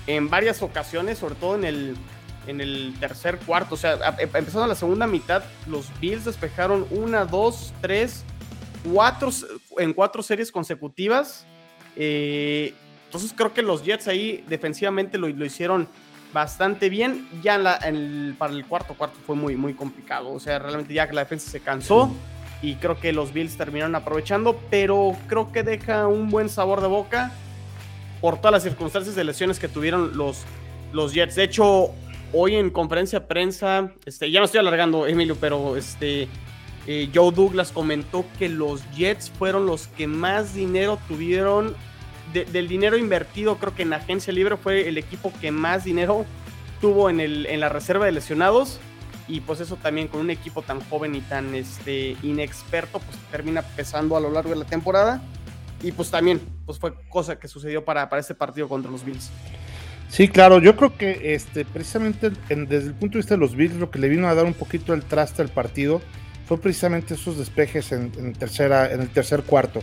en 0.08 0.30
varias 0.30 0.62
ocasiones, 0.62 1.18
sobre 1.18 1.36
todo 1.36 1.54
en 1.54 1.64
el, 1.64 1.96
en 2.46 2.60
el 2.60 2.94
tercer 3.00 3.38
cuarto. 3.38 3.74
O 3.74 3.78
sea, 3.78 3.94
em, 3.94 4.28
empezando 4.34 4.66
la 4.66 4.74
segunda 4.74 5.06
mitad, 5.06 5.42
los 5.66 5.88
Bills 6.00 6.24
despejaron 6.24 6.86
una, 6.90 7.24
dos, 7.24 7.72
tres, 7.80 8.24
cuatro, 8.90 9.30
en 9.78 9.92
cuatro 9.92 10.22
series 10.22 10.50
consecutivas. 10.50 11.46
Eh, 11.96 12.74
entonces 13.06 13.32
creo 13.36 13.52
que 13.52 13.62
los 13.62 13.84
Jets 13.84 14.08
ahí 14.08 14.44
defensivamente 14.48 15.18
lo, 15.18 15.28
lo 15.28 15.44
hicieron 15.44 15.88
bastante 16.32 16.88
bien. 16.88 17.28
Ya 17.42 17.58
para 18.38 18.52
el 18.52 18.64
cuarto 18.66 18.94
cuarto 18.94 19.18
fue 19.26 19.36
muy, 19.36 19.56
muy 19.56 19.74
complicado. 19.74 20.32
O 20.32 20.40
sea, 20.40 20.58
realmente 20.58 20.94
ya 20.94 21.06
que 21.06 21.14
la 21.14 21.22
defensa 21.22 21.50
se 21.50 21.60
cansó. 21.60 22.10
Y 22.62 22.76
creo 22.76 22.98
que 22.98 23.12
los 23.12 23.32
Bills 23.32 23.56
terminaron 23.56 23.94
aprovechando. 23.94 24.58
Pero 24.70 25.16
creo 25.26 25.52
que 25.52 25.62
deja 25.62 26.06
un 26.06 26.30
buen 26.30 26.48
sabor 26.48 26.80
de 26.80 26.88
boca 26.88 27.32
por 28.20 28.38
todas 28.38 28.52
las 28.52 28.62
circunstancias 28.62 29.14
de 29.16 29.24
lesiones 29.24 29.58
que 29.58 29.68
tuvieron 29.68 30.16
los, 30.16 30.44
los 30.92 31.12
Jets. 31.12 31.34
De 31.34 31.44
hecho, 31.44 31.90
hoy 32.32 32.56
en 32.56 32.70
conferencia 32.70 33.20
de 33.20 33.26
prensa, 33.26 33.92
este, 34.04 34.30
ya 34.30 34.40
me 34.40 34.46
estoy 34.46 34.60
alargando, 34.60 35.06
Emilio, 35.06 35.36
pero 35.40 35.76
este, 35.76 36.28
eh, 36.86 37.10
Joe 37.14 37.32
Douglas 37.32 37.72
comentó 37.72 38.24
que 38.38 38.48
los 38.48 38.82
Jets 38.92 39.30
fueron 39.30 39.66
los 39.66 39.86
que 39.88 40.06
más 40.06 40.54
dinero 40.54 40.98
tuvieron. 41.08 41.76
del 42.32 42.66
dinero 42.66 42.96
invertido, 42.96 43.58
creo 43.58 43.74
que 43.74 43.82
en 43.82 43.92
agencia 43.92 44.32
libre 44.32 44.56
fue 44.56 44.88
el 44.88 44.96
equipo 44.96 45.32
que 45.40 45.50
más 45.50 45.84
dinero 45.84 46.24
tuvo 46.80 47.10
en, 47.10 47.20
el, 47.20 47.46
en 47.46 47.60
la 47.60 47.68
reserva 47.68 48.06
de 48.06 48.12
lesionados. 48.12 48.80
Y 49.28 49.40
pues 49.40 49.60
eso 49.60 49.76
también 49.76 50.08
con 50.08 50.20
un 50.20 50.30
equipo 50.30 50.62
tan 50.62 50.80
joven 50.88 51.14
y 51.14 51.20
tan 51.20 51.54
este, 51.54 52.16
inexperto, 52.22 52.98
pues 52.98 53.16
termina 53.30 53.62
pesando 53.62 54.16
a 54.16 54.20
lo 54.20 54.30
largo 54.30 54.50
de 54.50 54.56
la 54.56 54.64
temporada. 54.64 55.22
Y 55.82 55.92
pues 55.92 56.10
también 56.10 56.40
pues 56.66 56.78
fue 56.78 56.94
cosa 57.08 57.38
que 57.38 57.48
sucedió 57.48 57.84
para, 57.84 58.08
para 58.08 58.20
este 58.20 58.34
partido 58.34 58.68
contra 58.68 58.90
los 58.90 59.04
Bills. 59.04 59.30
Sí, 60.12 60.28
claro, 60.28 60.60
yo 60.60 60.76
creo 60.76 60.94
que 60.94 61.34
este, 61.34 61.64
precisamente 61.64 62.32
desde 62.50 62.88
el 62.88 62.92
punto 62.92 63.14
de 63.14 63.20
vista 63.20 63.34
de 63.34 63.40
los 63.40 63.56
Bills, 63.56 63.76
lo 63.76 63.90
que 63.90 63.98
le 63.98 64.10
vino 64.10 64.28
a 64.28 64.34
dar 64.34 64.44
un 64.44 64.52
poquito 64.52 64.92
el 64.92 65.02
traste 65.02 65.40
al 65.40 65.48
partido 65.48 66.02
fue 66.46 66.60
precisamente 66.60 67.14
esos 67.14 67.38
despejes 67.38 67.92
en, 67.92 68.34
tercera, 68.34 68.92
en 68.92 69.00
el 69.00 69.08
tercer 69.08 69.42
cuarto. 69.42 69.80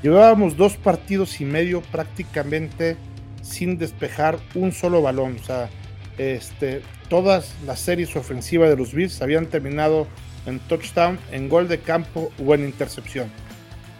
Llevábamos 0.00 0.56
dos 0.56 0.76
partidos 0.76 1.40
y 1.40 1.44
medio 1.46 1.80
prácticamente 1.80 2.96
sin 3.42 3.76
despejar 3.76 4.38
un 4.54 4.70
solo 4.70 5.02
balón. 5.02 5.38
O 5.40 5.44
sea, 5.44 5.68
este, 6.16 6.82
todas 7.08 7.56
las 7.66 7.80
series 7.80 8.14
ofensivas 8.14 8.70
de 8.70 8.76
los 8.76 8.94
Bills 8.94 9.20
habían 9.20 9.46
terminado 9.46 10.06
en 10.46 10.60
touchdown, 10.60 11.18
en 11.32 11.48
gol 11.48 11.66
de 11.66 11.80
campo 11.80 12.30
o 12.38 12.54
en 12.54 12.66
intercepción 12.66 13.32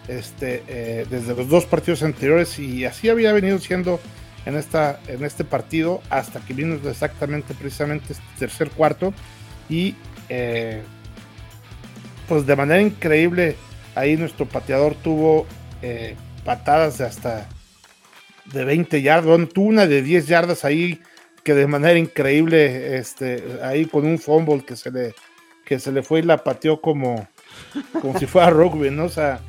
este, 0.07 0.63
eh, 0.69 1.07
desde 1.11 1.35
los 1.35 1.49
dos 1.49 1.67
partidos 1.67 2.05
anteriores 2.05 2.59
y 2.61 2.85
así 2.85 3.09
había 3.09 3.33
venido 3.33 3.59
siendo 3.59 3.99
en, 4.47 4.57
esta, 4.57 5.01
en 5.09 5.25
este 5.25 5.45
partido 5.45 6.03
hasta 6.11 6.41
que 6.41 6.55
vino 6.55 6.75
exactamente 6.89 7.55
precisamente 7.55 8.13
este 8.13 8.25
tercer 8.39 8.71
cuarto 8.71 9.13
y 9.69 9.95
eh, 10.29 10.83
pues 12.29 12.47
de 12.47 12.57
manera 12.57 12.81
increíble 12.81 13.57
ahí 13.95 14.17
nuestro 14.17 14.47
pateador 14.47 14.95
tuvo 14.95 15.47
eh, 15.83 16.17
patadas 16.45 16.99
de 16.99 17.07
hasta 17.07 17.49
de 18.47 18.65
20 18.65 19.03
yardas, 19.03 19.49
tuvo 19.51 19.69
una 19.69 19.87
de 19.87 20.03
10 20.03 20.27
yardas 20.27 20.65
ahí 20.65 21.01
que 21.45 21.55
de 21.55 21.67
manera 21.67 21.99
increíble 21.99 22.97
este, 22.97 23.43
ahí 23.63 23.87
con 23.87 24.07
un 24.07 24.19
fumble 24.19 24.65
que 24.65 24.77
se 24.77 24.91
le 24.91 25.15
que 25.65 25.79
se 25.79 25.93
le 25.93 26.03
fue 26.03 26.21
y 26.21 26.23
la 26.23 26.39
pateó 26.39 26.81
como 26.81 27.29
como 28.01 28.19
si 28.19 28.27
fuera 28.27 28.51
rugby. 28.51 28.89
O 28.99 29.09
sea, 29.09 29.41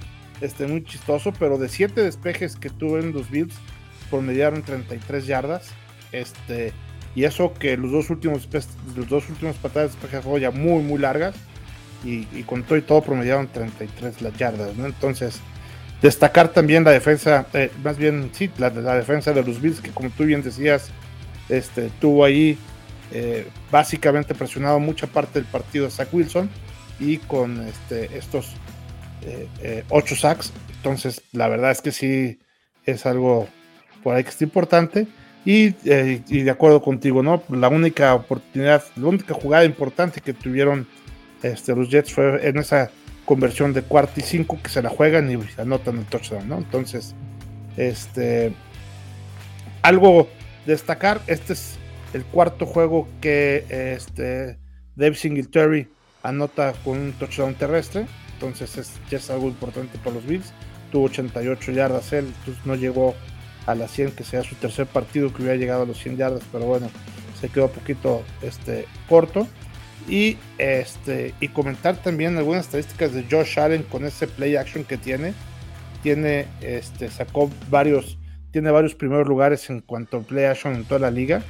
este, 0.41 0.67
muy 0.67 0.83
chistoso, 0.83 1.33
pero 1.37 1.57
de 1.57 1.69
siete 1.69 2.01
despejes 2.01 2.55
que 2.55 2.69
tuve 2.69 2.99
en 2.99 3.13
los 3.13 3.29
Bills, 3.29 3.55
promediaron 4.13 4.61
33 4.61 5.25
yardas. 5.25 5.69
Este, 6.11 6.71
y 7.15 7.23
eso 7.23 7.51
que 7.55 7.75
los 7.77 7.91
dos 7.91 8.11
últimos, 8.11 8.47
los 8.95 9.09
dos 9.09 9.27
últimos 9.27 9.55
patadas 9.57 9.97
de 9.99 10.39
ya 10.39 10.51
muy, 10.51 10.83
muy 10.83 10.99
largas. 10.99 11.35
Y, 12.05 12.25
con 12.43 12.63
todo 12.63 12.77
y 12.77 12.81
todo 12.81 13.01
promediaron 13.01 13.47
33 13.47 14.21
las 14.21 14.37
yardas. 14.37 14.71
Entonces, 14.77 15.39
destacar 16.01 16.49
también 16.49 16.83
la 16.83 16.91
defensa, 16.91 17.47
eh, 17.53 17.71
más 17.81 17.97
bien, 17.97 18.29
sí, 18.33 18.51
la, 18.57 18.69
la, 18.69 18.95
defensa 18.95 19.31
de 19.31 19.41
los 19.41 19.61
Bills, 19.61 19.79
que 19.79 19.89
como 19.89 20.09
tú 20.09 20.25
bien 20.25 20.43
decías, 20.43 20.91
este, 21.47 21.89
tuvo 22.01 22.25
ahí 22.25 22.57
eh, 23.11 23.47
básicamente 23.71 24.35
presionado 24.35 24.79
mucha 24.79 25.07
parte 25.07 25.39
del 25.39 25.45
partido 25.45 25.87
a 25.87 25.89
Zach 25.89 26.13
Wilson 26.13 26.49
y 26.99 27.17
con 27.17 27.65
este, 27.65 28.17
estos 28.17 28.53
eh, 29.21 29.47
eh, 29.61 29.83
ocho 29.89 30.15
sacks. 30.15 30.51
Entonces, 30.75 31.21
la 31.31 31.47
verdad 31.47 31.71
es 31.71 31.81
que 31.81 31.93
sí 31.93 32.39
es 32.85 33.05
algo 33.05 33.47
por 34.03 34.15
ahí 34.15 34.23
que 34.23 34.29
es 34.29 34.41
importante. 34.41 35.07
Y, 35.45 35.75
eh, 35.85 36.21
de 36.27 36.49
acuerdo 36.49 36.81
contigo, 36.81 37.21
¿no? 37.21 37.43
La 37.49 37.67
única 37.67 38.13
oportunidad, 38.13 38.83
la 38.95 39.07
única 39.07 39.33
jugada 39.33 39.65
importante 39.65 40.21
que 40.21 40.33
tuvieron 40.33 40.87
este, 41.41 41.75
los 41.75 41.89
Jets 41.89 42.13
fue 42.13 42.47
en 42.47 42.57
esa 42.57 42.89
conversión 43.25 43.73
de 43.73 43.81
cuarto 43.81 44.19
y 44.19 44.23
cinco 44.23 44.57
que 44.61 44.69
se 44.69 44.81
la 44.81 44.89
juegan 44.89 45.29
y 45.29 45.37
anotan 45.59 45.97
el 45.97 46.05
touchdown, 46.05 46.47
¿no? 46.47 46.57
Entonces, 46.57 47.13
este, 47.75 48.53
algo 49.81 50.29
destacar, 50.65 51.21
este 51.27 51.53
es 51.53 51.77
el 52.13 52.23
cuarto 52.23 52.65
juego 52.65 53.09
que 53.19 53.65
este, 53.69 54.57
Dave 54.95 55.15
Singletary 55.15 55.89
anota 56.21 56.73
con 56.85 56.97
un 56.97 57.13
touchdown 57.13 57.55
terrestre 57.55 58.05
entonces 58.43 58.77
es, 58.77 58.91
ya 59.09 59.17
es 59.17 59.29
algo 59.29 59.47
importante 59.47 59.97
para 59.99 60.15
los 60.15 60.25
Bills. 60.25 60.53
Tuvo 60.91 61.05
88 61.05 61.71
yardas 61.71 62.11
él, 62.13 62.25
entonces 62.39 62.65
no 62.65 62.75
llegó 62.75 63.15
a 63.65 63.75
las 63.75 63.91
100, 63.91 64.11
que 64.11 64.23
sea 64.23 64.43
su 64.43 64.55
tercer 64.55 64.85
partido 64.85 65.33
que 65.33 65.41
hubiera 65.41 65.57
llegado 65.57 65.83
a 65.83 65.85
los 65.85 65.97
100 65.99 66.17
yardas, 66.17 66.43
pero 66.51 66.65
bueno, 66.65 66.89
se 67.39 67.49
quedó 67.49 67.65
un 67.65 67.71
poquito 67.71 68.23
este, 68.41 68.85
corto. 69.07 69.47
Y, 70.07 70.37
este, 70.57 71.33
y 71.39 71.47
comentar 71.47 71.95
también 71.95 72.37
algunas 72.37 72.65
estadísticas 72.65 73.13
de 73.13 73.25
Josh 73.29 73.57
Allen 73.57 73.83
con 73.83 74.05
ese 74.05 74.27
play 74.27 74.55
action 74.55 74.83
que 74.83 74.97
tiene. 74.97 75.33
Tiene, 76.01 76.47
este, 76.61 77.09
sacó 77.09 77.49
varios, 77.69 78.17
tiene 78.51 78.69
varios 78.71 78.95
primeros 78.95 79.27
lugares 79.27 79.69
en 79.69 79.79
cuanto 79.79 80.17
a 80.17 80.21
play 80.21 80.45
action 80.45 80.75
en 80.75 80.83
toda 80.83 80.99
la 80.99 81.11
liga. 81.11 81.41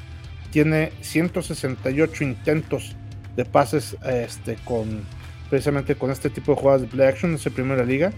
Tiene 0.51 0.91
168 1.01 2.23
intentos 2.23 2.95
de 3.35 3.45
pases 3.45 3.97
este, 4.05 4.55
con 4.63 5.03
precisamente 5.49 5.95
con 5.95 6.09
este 6.09 6.31
tipo 6.31 6.53
de 6.55 6.61
jugadas 6.61 6.81
de 6.81 6.87
play 6.87 7.07
action, 7.07 7.35
es 7.35 7.45
el 7.45 7.51
primero 7.51 7.75
de 7.75 7.81
la 7.81 7.87
liga. 7.87 8.13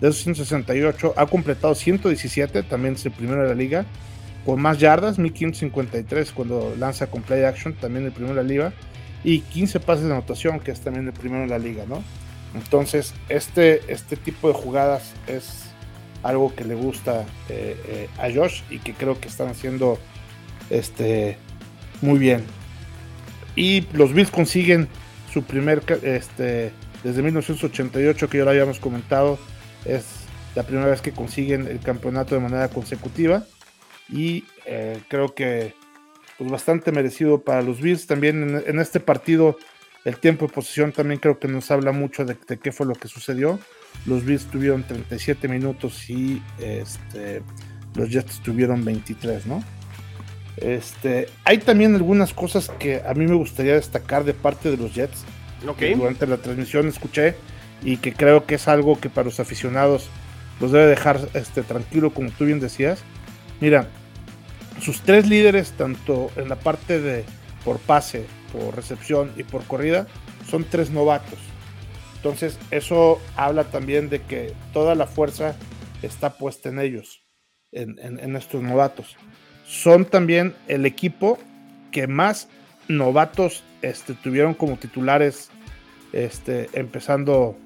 De 0.00 0.08
esos 0.08 0.22
168 0.22 1.14
ha 1.16 1.26
completado 1.26 1.74
117, 1.74 2.62
también 2.62 2.94
es 2.94 3.04
el 3.04 3.12
primero 3.12 3.42
de 3.42 3.48
la 3.48 3.54
liga. 3.54 3.84
Con 4.46 4.60
más 4.60 4.78
yardas, 4.78 5.18
1553 5.18 6.32
cuando 6.32 6.74
lanza 6.78 7.08
con 7.08 7.22
play 7.22 7.44
action, 7.44 7.74
también 7.74 8.06
el 8.06 8.12
primero 8.12 8.34
de 8.34 8.42
la 8.42 8.48
liga 8.48 8.72
y 9.22 9.40
15 9.40 9.80
pases 9.80 10.06
de 10.06 10.12
anotación, 10.12 10.60
que 10.60 10.70
es 10.70 10.80
también 10.80 11.06
el 11.06 11.12
primero 11.12 11.44
en 11.44 11.50
la 11.50 11.58
liga, 11.58 11.84
¿no? 11.86 12.02
Entonces, 12.54 13.14
este, 13.28 13.80
este 13.92 14.16
tipo 14.16 14.48
de 14.48 14.54
jugadas 14.54 15.12
es 15.26 15.64
algo 16.22 16.54
que 16.54 16.64
le 16.64 16.74
gusta 16.74 17.24
eh, 17.48 17.76
eh, 17.86 18.08
a 18.18 18.32
Josh 18.32 18.62
y 18.70 18.78
que 18.78 18.92
creo 18.92 19.20
que 19.20 19.28
están 19.28 19.48
haciendo 19.48 19.98
este, 20.68 21.36
muy 22.00 22.18
bien. 22.18 22.44
Y 23.56 23.86
los 23.92 24.12
Bills 24.12 24.30
consiguen 24.30 24.88
su 25.32 25.44
primer, 25.44 25.82
este, 26.02 26.72
desde 27.04 27.22
1988, 27.22 28.28
que 28.28 28.38
ya 28.38 28.44
lo 28.44 28.50
habíamos 28.50 28.80
comentado, 28.80 29.38
es 29.84 30.04
la 30.54 30.62
primera 30.62 30.88
vez 30.88 31.00
que 31.00 31.12
consiguen 31.12 31.66
el 31.66 31.80
campeonato 31.80 32.34
de 32.34 32.40
manera 32.40 32.68
consecutiva. 32.68 33.44
Y 34.08 34.44
eh, 34.66 35.00
creo 35.08 35.34
que 35.34 35.74
pues 36.38 36.50
bastante 36.50 36.90
merecido 36.90 37.42
para 37.42 37.62
los 37.62 37.80
Bills. 37.80 38.06
También 38.06 38.62
en, 38.66 38.78
este 38.80 38.98
partido 38.98 39.56
el 40.04 40.16
tiempo 40.16 40.46
de 40.46 40.52
posición 40.52 40.92
también 40.92 41.20
creo 41.20 41.38
que 41.38 41.48
nos 41.48 41.70
habla 41.70 41.92
mucho 41.92 42.24
de, 42.24 42.36
qué 42.36 42.72
fue 42.72 42.86
lo 42.86 42.94
que 42.94 43.08
sucedió. 43.08 43.58
Los 44.06 44.24
Bills 44.24 44.46
tuvieron 44.46 44.82
37 44.82 45.48
minutos 45.48 46.08
y 46.08 46.42
este, 46.58 47.42
los 47.94 48.08
Jets 48.08 48.40
tuvieron 48.40 48.84
23, 48.84 49.46
¿no? 49.46 49.62
Este, 50.56 51.28
hay 51.44 51.58
también 51.58 51.94
algunas 51.94 52.32
cosas 52.32 52.70
que 52.78 53.02
a 53.06 53.14
mí 53.14 53.26
me 53.26 53.34
gustaría 53.34 53.74
destacar 53.74 54.24
de 54.24 54.34
parte 54.34 54.70
de 54.70 54.76
los 54.76 54.94
Jets. 54.94 55.24
Okay. 55.68 55.94
durante 55.94 56.26
la 56.26 56.38
transmisión 56.38 56.88
escuché 56.88 57.34
y 57.82 57.96
que 57.98 58.12
creo 58.12 58.46
que 58.46 58.56
es 58.56 58.68
algo 58.68 59.00
que 59.00 59.10
para 59.10 59.26
los 59.26 59.40
aficionados 59.40 60.08
los 60.60 60.72
debe 60.72 60.86
dejar 60.86 61.20
este, 61.34 61.62
tranquilo, 61.62 62.12
como 62.12 62.30
tú 62.30 62.44
bien 62.44 62.60
decías. 62.60 63.02
Mira, 63.60 63.88
sus 64.80 65.00
tres 65.02 65.28
líderes, 65.28 65.72
tanto 65.72 66.30
en 66.36 66.48
la 66.48 66.56
parte 66.56 67.00
de 67.00 67.24
por 67.64 67.78
pase, 67.78 68.26
por 68.52 68.74
recepción 68.76 69.32
y 69.36 69.42
por 69.42 69.64
corrida, 69.64 70.06
son 70.48 70.64
tres 70.64 70.90
novatos. 70.90 71.38
Entonces, 72.16 72.58
eso 72.70 73.20
habla 73.36 73.64
también 73.64 74.10
de 74.10 74.20
que 74.20 74.52
toda 74.72 74.94
la 74.94 75.06
fuerza 75.06 75.56
está 76.02 76.34
puesta 76.34 76.68
en 76.68 76.78
ellos, 76.78 77.22
en, 77.72 78.36
estos 78.36 78.62
novatos. 78.62 79.16
Son 79.66 80.04
también 80.04 80.54
el 80.68 80.84
equipo 80.84 81.38
que 81.92 82.06
más 82.06 82.48
novatos 82.88 83.64
este, 83.82 84.14
tuvieron 84.14 84.52
como 84.52 84.76
titulares 84.76 85.50
este, 86.12 86.68
empezando 86.72 87.56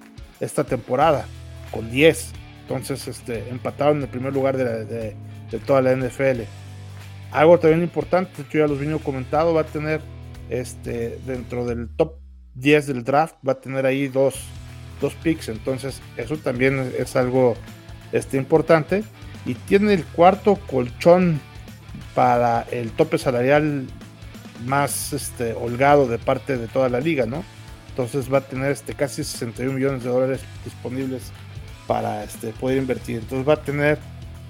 esta 0.41 0.65
temporada, 0.65 1.27
con 1.71 1.91
10. 1.91 2.33
Entonces, 2.63 3.07
este, 3.09 3.49
empataron 3.51 3.99
en 3.99 4.03
el 4.05 4.09
primer 4.09 4.33
lugar 4.33 4.57
de 4.57 5.17
toda 5.67 5.83
la 5.83 5.95
NFL. 5.95 6.43
Algo 7.35 7.59
también 7.59 7.83
importante, 7.83 8.45
yo 8.51 8.61
ya 8.61 8.69
los 8.69 8.79
vino 8.79 9.01
comentado, 9.01 9.55
va 9.55 9.63
a 9.63 9.65
tener 9.65 10.01
este, 10.51 11.19
dentro 11.27 11.67
del 11.67 11.89
top 11.89 12.15
10 12.55 12.87
del 12.87 13.03
draft, 13.03 13.35
va 13.47 13.55
a 13.55 13.61
tener 13.61 13.87
ahí 13.87 14.07
dos, 14.07 14.37
dos 15.01 15.15
picks, 15.15 15.49
entonces 15.49 16.01
eso 16.17 16.37
también 16.37 16.93
es 16.97 17.17
algo 17.17 17.57
este, 18.13 18.37
importante. 18.37 19.03
Y 19.47 19.55
tiene 19.55 19.95
el 19.95 20.05
cuarto 20.05 20.57
colchón 20.71 21.41
para 22.15 22.63
el 22.71 22.93
tope 22.93 23.19
salarial 23.19 23.87
más 24.65 25.13
este, 25.13 25.55
holgado 25.55 26.07
de 26.07 26.19
parte 26.19 26.57
de 26.57 26.69
toda 26.69 26.89
la 26.89 27.01
liga, 27.01 27.27
¿no? 27.27 27.45
Entonces 27.95 28.33
va 28.33 28.39
a 28.39 28.41
tener 28.41 28.73
este, 28.73 28.93
casi 28.93 29.23
61 29.23 29.73
millones 29.73 30.03
de 30.03 30.11
dólares 30.11 30.41
disponibles 30.65 31.31
para 31.87 32.25
este, 32.25 32.49
poder 32.49 32.79
invertir. 32.79 33.19
Entonces 33.19 33.49
va 33.49 33.53
a 33.53 33.63
tener 33.63 33.99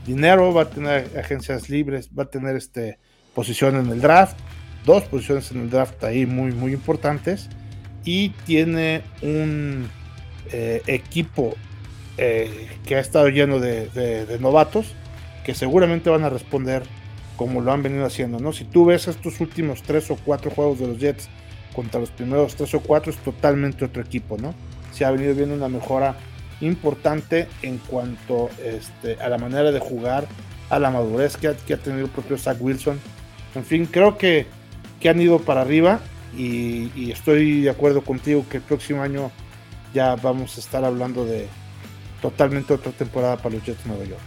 dinero, 0.06 0.54
va 0.54 0.62
a 0.62 0.70
tener 0.70 1.10
agencias 1.18 1.68
libres, 1.68 2.08
va 2.18 2.22
a 2.22 2.30
tener 2.30 2.56
este, 2.56 2.98
posición 3.34 3.76
en 3.76 3.90
el 3.90 4.00
draft, 4.00 4.38
dos 4.86 5.04
posiciones 5.04 5.50
en 5.50 5.60
el 5.60 5.68
draft 5.68 6.02
ahí 6.04 6.24
muy, 6.24 6.52
muy 6.52 6.72
importantes, 6.72 7.50
y 8.02 8.30
tiene 8.46 9.02
un 9.20 9.90
eh, 10.50 10.80
equipo 10.86 11.54
eh, 12.16 12.68
que 12.86 12.96
ha 12.96 13.00
estado 13.00 13.28
lleno 13.28 13.60
de, 13.60 14.38
novatos 14.40 14.94
que 15.44 15.54
seguramente 15.54 16.08
van 16.08 16.24
a 16.24 16.30
responder 16.30 16.82
como 17.36 17.60
lo 17.60 17.72
han 17.72 17.82
venido 17.82 18.06
haciendo, 18.06 18.38
¿no? 18.38 18.54
Si 18.54 18.64
tú 18.64 18.86
ves 18.86 19.06
estos 19.06 19.38
últimos 19.40 19.82
tres 19.82 20.10
o 20.10 20.16
cuatro 20.16 20.50
juegos 20.50 20.78
de 20.78 20.86
los 20.86 20.98
Jets 20.98 21.28
contra 21.74 22.00
los 22.00 22.10
primeros 22.10 22.54
tres 22.54 22.74
o 22.74 22.80
cuatro, 22.80 23.12
es 23.12 23.18
totalmente 23.18 23.84
otro 23.84 24.02
equipo, 24.02 24.36
¿no? 24.38 24.54
Se 24.92 25.04
ha 25.04 25.10
venido 25.10 25.34
viendo 25.34 25.54
una 25.54 25.68
mejora 25.68 26.16
importante 26.60 27.48
en 27.62 27.78
cuanto 27.78 28.50
este, 28.62 29.20
a 29.22 29.28
la 29.28 29.38
manera 29.38 29.72
de 29.72 29.80
jugar, 29.80 30.26
a 30.70 30.78
la 30.78 30.90
madurez 30.90 31.36
que 31.36 31.48
ha, 31.48 31.54
tenido 31.54 32.04
el 32.06 32.10
propio 32.10 32.38
Zach 32.38 32.56
Wilson. 32.60 32.98
En 33.54 33.64
fin, 33.64 33.86
creo 33.86 34.16
que, 34.16 34.46
que 35.00 35.08
han 35.08 35.20
ido 35.20 35.38
para 35.38 35.62
arriba 35.62 36.00
y, 36.36 37.10
estoy 37.10 37.62
de 37.62 37.70
acuerdo 37.70 38.02
contigo 38.02 38.44
que 38.48 38.56
el 38.58 38.62
próximo 38.62 39.02
año 39.02 39.30
ya 39.92 40.16
vamos 40.16 40.56
a 40.56 40.60
estar 40.60 40.84
hablando 40.84 41.24
de 41.24 41.46
totalmente 42.20 42.74
otra 42.74 42.90
temporada 42.92 43.36
para 43.36 43.54
los 43.54 43.64
Jets 43.64 43.84
de 43.84 43.90
Nueva 43.90 44.04
York. 44.04 44.20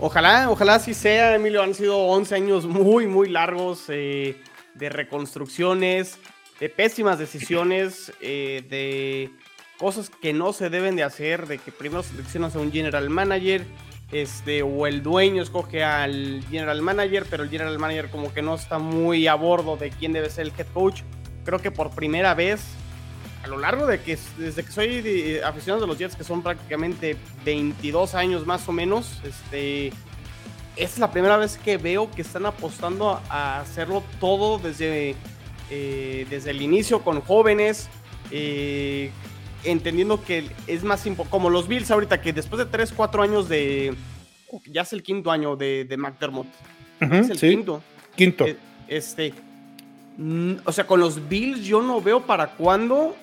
Ojalá, 0.00 0.50
ojalá 0.50 0.74
así 0.74 0.94
sea, 0.94 1.34
Emilio. 1.34 1.62
Han 1.62 1.74
sido 1.74 1.96
11 1.98 2.34
años 2.34 2.66
muy, 2.66 3.06
muy 3.06 3.28
largos 3.28 3.84
eh, 3.88 4.36
de 4.74 4.88
reconstrucciones, 4.88 6.18
de 6.60 6.68
pésimas 6.68 7.18
decisiones, 7.18 8.12
eh, 8.20 8.64
de 8.68 9.30
cosas 9.78 10.10
que 10.10 10.32
no 10.32 10.52
se 10.52 10.70
deben 10.70 10.96
de 10.96 11.04
hacer, 11.04 11.46
de 11.46 11.58
que 11.58 11.70
primero 11.70 12.02
seleccionas 12.02 12.56
a 12.56 12.58
un 12.58 12.72
general 12.72 13.08
manager, 13.10 13.64
este, 14.10 14.62
o 14.62 14.86
el 14.86 15.02
dueño 15.02 15.42
escoge 15.42 15.84
al 15.84 16.42
general 16.50 16.82
manager, 16.82 17.26
pero 17.28 17.42
el 17.42 17.50
general 17.50 17.78
manager 17.78 18.10
como 18.10 18.32
que 18.32 18.42
no 18.42 18.54
está 18.54 18.78
muy 18.78 19.26
a 19.26 19.34
bordo 19.34 19.76
de 19.76 19.90
quién 19.90 20.12
debe 20.12 20.30
ser 20.30 20.46
el 20.46 20.52
head 20.58 20.66
coach. 20.72 21.02
Creo 21.44 21.60
que 21.60 21.70
por 21.70 21.90
primera 21.90 22.34
vez, 22.34 22.60
a 23.44 23.46
lo 23.46 23.58
largo 23.58 23.86
de 23.86 24.00
que 24.00 24.18
desde 24.38 24.64
que 24.64 24.72
soy 24.72 25.40
aficionado 25.44 25.82
de 25.82 25.86
los 25.86 25.98
Jets, 25.98 26.16
que 26.16 26.24
son 26.24 26.42
prácticamente 26.42 27.16
22 27.44 28.14
años 28.14 28.46
más 28.46 28.68
o 28.68 28.72
menos, 28.72 29.20
este, 29.24 29.92
es 30.76 30.98
la 30.98 31.10
primera 31.10 31.36
vez 31.36 31.58
que 31.58 31.76
veo 31.76 32.10
que 32.10 32.22
están 32.22 32.46
apostando 32.46 33.20
a 33.28 33.60
hacerlo 33.60 34.02
todo 34.20 34.58
desde, 34.58 35.16
eh, 35.70 36.26
desde 36.30 36.50
el 36.50 36.62
inicio 36.62 37.02
con 37.02 37.20
jóvenes. 37.20 37.88
Eh, 38.30 39.10
entendiendo 39.64 40.22
que 40.22 40.50
es 40.66 40.84
más 40.84 41.06
importante, 41.06 41.30
como 41.30 41.50
los 41.50 41.68
Bills 41.68 41.90
ahorita, 41.90 42.20
que 42.20 42.32
después 42.32 42.58
de 42.58 42.66
3, 42.66 42.92
4 42.94 43.22
años 43.22 43.48
de, 43.48 43.94
ya 44.66 44.82
es 44.82 44.92
el 44.92 45.02
quinto 45.02 45.30
año 45.30 45.56
de, 45.56 45.84
de 45.84 45.96
McDermott. 45.96 46.46
es 47.00 47.30
el 47.30 47.38
quinto. 47.38 47.82
Quinto. 48.14 48.46
Eh, 48.46 48.56
este, 48.88 49.34
o 50.64 50.72
sea, 50.72 50.86
con 50.86 51.00
los 51.00 51.28
Bills 51.28 51.64
yo 51.64 51.82
no 51.82 52.00
veo 52.00 52.22
para 52.22 52.52
cuándo 52.52 53.16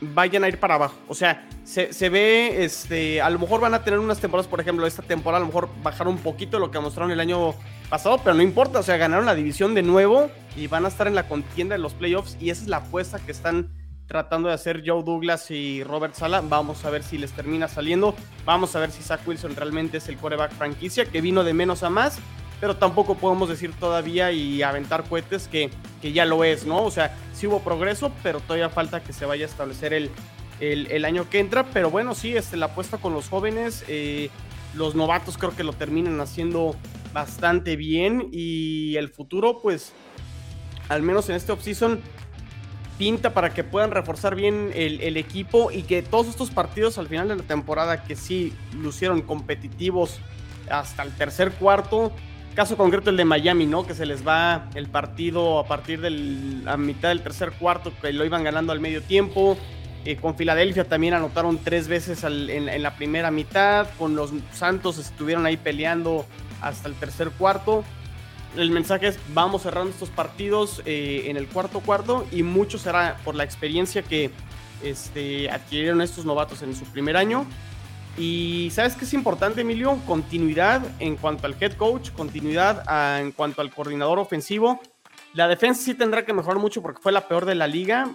vayan 0.00 0.44
a 0.44 0.48
ir 0.48 0.58
para 0.58 0.74
abajo. 0.74 0.94
O 1.08 1.14
sea, 1.14 1.48
se, 1.64 1.92
se, 1.92 2.08
ve, 2.08 2.64
este, 2.64 3.20
a 3.20 3.30
lo 3.30 3.38
mejor 3.38 3.60
van 3.60 3.74
a 3.74 3.82
tener 3.82 3.98
unas 3.98 4.18
temporadas, 4.18 4.48
por 4.48 4.60
ejemplo, 4.60 4.86
esta 4.86 5.02
temporada 5.02 5.38
a 5.38 5.40
lo 5.40 5.46
mejor 5.46 5.68
bajaron 5.82 6.14
un 6.14 6.20
poquito 6.20 6.58
lo 6.58 6.70
que 6.70 6.78
mostraron 6.78 7.10
el 7.10 7.20
año 7.20 7.54
pasado, 7.88 8.18
pero 8.18 8.34
no 8.34 8.42
importa, 8.42 8.78
o 8.78 8.82
sea, 8.82 8.96
ganaron 8.96 9.26
la 9.26 9.34
división 9.34 9.74
de 9.74 9.82
nuevo 9.82 10.30
y 10.56 10.66
van 10.66 10.84
a 10.84 10.88
estar 10.88 11.06
en 11.06 11.14
la 11.14 11.28
contienda 11.28 11.74
de 11.74 11.80
los 11.80 11.94
playoffs 11.94 12.36
y 12.40 12.50
esa 12.50 12.62
es 12.62 12.68
la 12.68 12.78
apuesta 12.78 13.18
que 13.18 13.32
están 13.32 13.70
tratando 14.06 14.48
de 14.48 14.54
hacer 14.54 14.82
Joe 14.84 15.02
Douglas 15.04 15.50
y 15.50 15.84
Robert 15.84 16.14
Sala. 16.14 16.40
Vamos 16.40 16.84
a 16.84 16.90
ver 16.90 17.02
si 17.02 17.18
les 17.18 17.32
termina 17.32 17.68
saliendo. 17.68 18.16
Vamos 18.46 18.74
a 18.74 18.80
ver 18.80 18.90
si 18.90 19.02
Zach 19.02 19.20
Wilson 19.26 19.54
realmente 19.54 19.98
es 19.98 20.08
el 20.08 20.16
coreback 20.16 20.52
franquicia 20.52 21.04
que 21.04 21.20
vino 21.20 21.44
de 21.44 21.52
menos 21.52 21.82
a 21.82 21.90
más. 21.90 22.18
Pero 22.60 22.76
tampoco 22.76 23.16
podemos 23.16 23.48
decir 23.48 23.72
todavía 23.72 24.32
y 24.32 24.62
aventar 24.62 25.04
cohetes 25.04 25.46
que, 25.48 25.70
que 26.02 26.12
ya 26.12 26.24
lo 26.24 26.42
es, 26.44 26.66
¿no? 26.66 26.82
O 26.82 26.90
sea, 26.90 27.16
sí 27.32 27.46
hubo 27.46 27.60
progreso, 27.60 28.12
pero 28.22 28.40
todavía 28.40 28.68
falta 28.68 29.02
que 29.02 29.12
se 29.12 29.26
vaya 29.26 29.46
a 29.46 29.48
establecer 29.48 29.92
el, 29.92 30.10
el, 30.60 31.04
año 31.04 31.28
que 31.30 31.38
entra. 31.38 31.64
Pero 31.72 31.90
bueno, 31.90 32.14
sí, 32.14 32.36
este, 32.36 32.56
la 32.56 32.66
apuesta 32.66 32.98
con 32.98 33.12
los 33.12 33.28
jóvenes, 33.28 33.84
eh, 33.86 34.30
los 34.74 34.94
novatos 34.94 35.38
creo 35.38 35.54
que 35.54 35.64
lo 35.64 35.72
terminan 35.72 36.20
haciendo 36.20 36.74
bastante 37.12 37.76
bien. 37.76 38.28
Y 38.32 38.96
el 38.96 39.08
futuro, 39.08 39.60
pues, 39.60 39.92
al 40.88 41.02
menos 41.02 41.28
en 41.28 41.36
este 41.36 41.52
offseason, 41.52 42.00
pinta 42.98 43.32
para 43.32 43.54
que 43.54 43.64
puedan 43.64 43.92
reforzar 43.92 44.34
bien 44.34 44.72
el, 44.74 45.16
equipo 45.16 45.70
y 45.70 45.82
que 45.82 46.02
todos 46.02 46.26
estos 46.26 46.50
partidos 46.50 46.98
al 46.98 47.06
final 47.06 47.28
de 47.28 47.36
la 47.36 47.44
temporada 47.44 48.02
que 48.02 48.16
sí 48.16 48.52
lucieron 48.74 49.22
competitivos 49.22 50.18
hasta 50.68 51.04
el 51.04 51.12
tercer 51.12 51.52
cuarto, 51.52 52.12
Caso 52.58 52.76
concreto 52.76 53.10
el 53.10 53.16
de 53.16 53.24
Miami, 53.24 53.66
¿no? 53.66 53.86
Que 53.86 53.94
se 53.94 54.04
les 54.04 54.26
va 54.26 54.68
el 54.74 54.88
partido 54.88 55.60
a 55.60 55.66
partir 55.68 56.00
de 56.00 56.10
la 56.10 56.76
mitad 56.76 57.10
del 57.10 57.22
tercer 57.22 57.52
cuarto, 57.52 57.92
que 58.02 58.12
lo 58.12 58.24
iban 58.24 58.42
ganando 58.42 58.72
al 58.72 58.80
medio 58.80 59.00
tiempo. 59.00 59.56
Eh, 60.04 60.16
con 60.16 60.34
Filadelfia 60.34 60.82
también 60.82 61.14
anotaron 61.14 61.58
tres 61.58 61.86
veces 61.86 62.24
en, 62.24 62.82
la 62.82 62.96
primera 62.96 63.30
mitad. 63.30 63.86
Con 63.96 64.16
los 64.16 64.32
Santos 64.52 64.98
estuvieron 64.98 65.46
ahí 65.46 65.56
peleando 65.56 66.26
hasta 66.60 66.88
el 66.88 66.96
tercer 66.96 67.30
cuarto. 67.30 67.84
El 68.56 68.72
mensaje 68.72 69.06
es, 69.06 69.20
vamos 69.32 69.62
cerrando 69.62 69.92
estos 69.92 70.10
partidos 70.10 70.82
eh, 70.84 71.26
en 71.26 71.36
el 71.36 71.46
cuarto 71.46 71.78
cuarto 71.78 72.26
y 72.32 72.42
mucho 72.42 72.76
será 72.76 73.18
por 73.24 73.36
la 73.36 73.44
experiencia 73.44 74.02
que 74.02 74.32
este, 74.82 75.48
adquirieron 75.48 76.00
estos 76.00 76.24
novatos 76.24 76.62
en 76.62 76.74
su 76.74 76.86
primer 76.86 77.16
año 77.16 77.46
y 78.18 78.70
sabes 78.72 78.96
que 78.96 79.04
es 79.04 79.14
importante, 79.14 79.60
Emilio, 79.60 79.98
continuidad 80.06 80.82
en 80.98 81.16
cuanto 81.16 81.46
al 81.46 81.54
head 81.60 81.74
coach, 81.74 82.10
continuidad 82.10 82.82
en 83.20 83.32
cuanto 83.32 83.60
al 83.60 83.72
coordinador 83.72 84.18
ofensivo. 84.18 84.80
La 85.34 85.46
defensa 85.46 85.82
sí 85.82 85.94
tendrá 85.94 86.24
que 86.24 86.32
mejorar 86.32 86.58
mucho 86.58 86.82
porque 86.82 87.00
fue 87.00 87.12
la 87.12 87.28
peor 87.28 87.44
de 87.44 87.54
la 87.54 87.66
liga. 87.66 88.10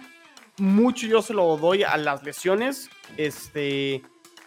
Mucho 0.58 1.06
yo 1.06 1.22
se 1.22 1.32
lo 1.32 1.56
doy 1.56 1.84
a 1.84 1.96
las 1.96 2.22
lesiones. 2.22 2.90
Este, 3.16 4.02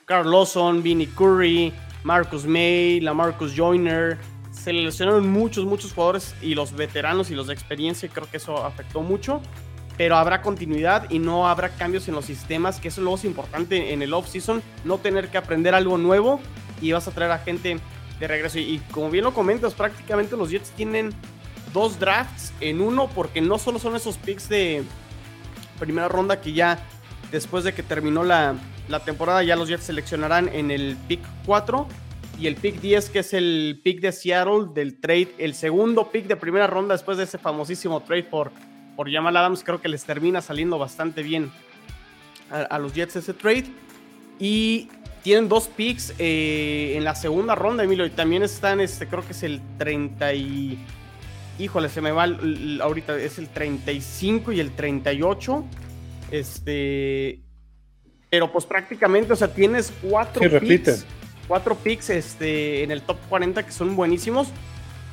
Carl 0.05 0.29
Lawson, 0.29 0.83
Vinnie 0.83 1.09
Curry, 1.09 1.73
Marcus 2.03 2.45
May, 2.45 2.99
la 2.99 3.13
Marcus 3.13 3.53
Joyner. 3.55 4.17
Se 4.51 4.71
lesionaron 4.73 5.29
muchos, 5.29 5.65
muchos 5.65 5.93
jugadores 5.93 6.35
y 6.41 6.53
los 6.53 6.73
veteranos 6.73 7.31
y 7.31 7.35
los 7.35 7.47
de 7.47 7.53
experiencia. 7.53 8.07
Creo 8.09 8.29
que 8.29 8.37
eso 8.37 8.63
afectó 8.63 9.01
mucho 9.01 9.41
pero 9.97 10.15
habrá 10.15 10.41
continuidad 10.41 11.09
y 11.09 11.19
no 11.19 11.47
habrá 11.47 11.69
cambios 11.69 12.07
en 12.07 12.15
los 12.15 12.25
sistemas, 12.25 12.79
que 12.79 12.89
eso 12.89 13.15
es 13.15 13.25
importante 13.25 13.93
en 13.93 14.01
el 14.01 14.13
off-season, 14.13 14.61
no 14.85 14.99
tener 14.99 15.29
que 15.29 15.37
aprender 15.37 15.73
algo 15.73 15.97
nuevo 15.97 16.39
y 16.81 16.91
vas 16.91 17.07
a 17.07 17.11
traer 17.11 17.31
a 17.31 17.39
gente 17.39 17.79
de 18.19 18.27
regreso. 18.27 18.59
Y, 18.59 18.79
como 18.91 19.09
bien 19.09 19.23
lo 19.23 19.33
comentas, 19.33 19.73
prácticamente 19.73 20.37
los 20.37 20.51
Jets 20.51 20.69
tienen 20.71 21.13
dos 21.73 21.99
drafts 21.99 22.53
en 22.61 22.79
uno, 22.81 23.09
porque 23.09 23.41
no 23.41 23.57
solo 23.57 23.79
son 23.79 23.95
esos 23.95 24.17
picks 24.17 24.47
de 24.49 24.83
primera 25.79 26.07
ronda 26.07 26.41
que 26.41 26.53
ya 26.53 26.79
después 27.31 27.63
de 27.63 27.73
que 27.73 27.83
terminó 27.83 28.23
la, 28.23 28.55
la 28.87 28.99
temporada, 28.99 29.43
ya 29.43 29.55
los 29.55 29.67
Jets 29.67 29.85
seleccionarán 29.85 30.49
en 30.49 30.69
el 30.69 30.95
pick 31.07 31.21
4 31.45 31.87
y 32.39 32.45
el 32.45 32.55
pick 32.55 32.79
10, 32.81 33.09
que 33.09 33.19
es 33.19 33.33
el 33.33 33.81
pick 33.83 33.99
de 33.99 34.11
Seattle 34.11 34.67
del 34.73 34.99
trade, 34.99 35.33
el 35.39 35.55
segundo 35.55 36.11
pick 36.11 36.27
de 36.27 36.35
primera 36.35 36.67
ronda 36.67 36.93
después 36.93 37.17
de 37.17 37.23
ese 37.23 37.39
famosísimo 37.39 38.01
trade 38.01 38.23
por 38.23 38.51
por 38.97 39.11
Jamal 39.11 39.37
Adams, 39.37 39.63
creo 39.63 39.79
que 39.79 39.87
les 39.87 40.03
termina 40.03 40.41
saliendo 40.41 40.79
bastante 40.79 41.21
bien 41.21 41.51
a, 42.49 42.79
los 42.79 42.93
Jets 42.93 43.15
ese 43.15 43.33
trade. 43.33 43.65
Y 44.39 44.89
tienen 45.21 45.47
dos 45.47 45.67
picks 45.67 46.15
eh, 46.17 46.95
en 46.97 47.03
la 47.03 47.13
segunda 47.13 47.53
ronda, 47.53 47.83
Emilio, 47.83 48.07
y 48.07 48.09
también 48.09 48.41
están, 48.41 48.81
este, 48.81 49.07
creo 49.07 49.23
que 49.25 49.31
es 49.31 49.43
el 49.43 49.61
30 49.77 50.33
y... 50.33 50.79
Híjole, 51.59 51.89
se 51.89 52.01
me 52.01 52.11
va 52.11 52.23
ahorita, 52.81 53.17
es 53.17 53.37
el 53.39 53.49
35 53.49 54.51
y 54.51 54.59
el 54.59 54.71
38. 54.71 55.65
Este... 56.31 57.39
Pero 58.29 58.51
pues 58.51 58.65
prácticamente, 58.65 59.31
o 59.31 59.35
sea, 59.35 59.53
tienes 59.53 59.93
cuatro 60.01 60.41
picks. 60.59 61.05
Cuatro 61.47 61.75
picks 61.75 62.09
este, 62.09 62.83
en 62.83 62.91
el 62.91 63.01
top 63.03 63.17
40 63.29 63.63
que 63.63 63.71
son 63.71 63.95
buenísimos 63.95 64.49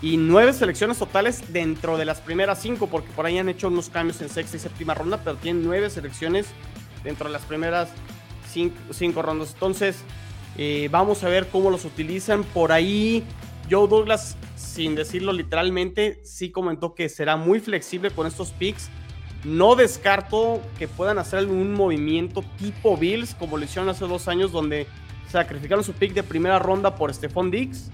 y 0.04 0.18
nueve 0.18 0.52
selecciones 0.52 0.99
totales 0.99 1.50
dentro 1.50 1.96
de 1.96 2.04
las 2.04 2.20
primeras 2.20 2.61
cinco, 2.61 2.88
porque 2.88 3.08
por 3.16 3.25
ahí 3.25 3.38
han 3.38 3.49
hecho 3.49 3.68
unos 3.68 3.88
cambios 3.88 4.20
en 4.20 4.28
sexta 4.28 4.58
y 4.58 4.61
séptima 4.61 4.92
ronda, 4.92 5.23
pero 5.25 5.37
tienen 5.37 5.64
nueve 5.64 5.88
selecciones 5.88 6.49
dentro 7.02 7.26
de 7.26 7.32
las 7.32 7.40
primeras 7.46 7.88
cinco, 8.52 9.23
rondas. 9.23 9.54
Entonces, 9.54 9.96
eh, 10.58 10.90
vamos 10.90 11.25
a 11.25 11.30
ver 11.30 11.49
cómo 11.49 11.70
los 11.70 11.87
utilizan. 11.87 12.44
Por 12.44 12.70
ahí, 12.70 13.25
Joe 13.70 13.88
Douglas, 13.88 14.37
sin 14.56 14.94
decirlo 14.94 15.32
literalmente, 15.32 16.20
sí 16.23 16.50
comentó 16.50 16.94
que 16.94 17.08
será 17.08 17.38
muy 17.38 17.61
flexible 17.61 18.11
con 18.11 18.26
estos 18.26 18.50
picks. 18.50 18.90
No 19.42 19.75
descarto 19.75 20.61
que 20.78 20.87
puedan 20.87 21.16
hacer 21.16 21.38
algún 21.38 21.73
movimiento 21.73 22.44
tipo 22.58 22.99
Bills, 22.99 23.34
como 23.34 23.56
lo 23.56 23.64
hicieron 23.64 23.88
hace 23.88 24.06
dos 24.06 24.28
años, 24.28 24.52
donde 24.52 24.87
sacrificaron 25.31 25.83
su 25.83 25.94
pick 25.94 26.12
de 26.12 26.22
primera 26.22 26.59
ronda 26.59 26.94
por 26.94 27.12
Stephon 27.14 27.50
Diggs 27.50 27.90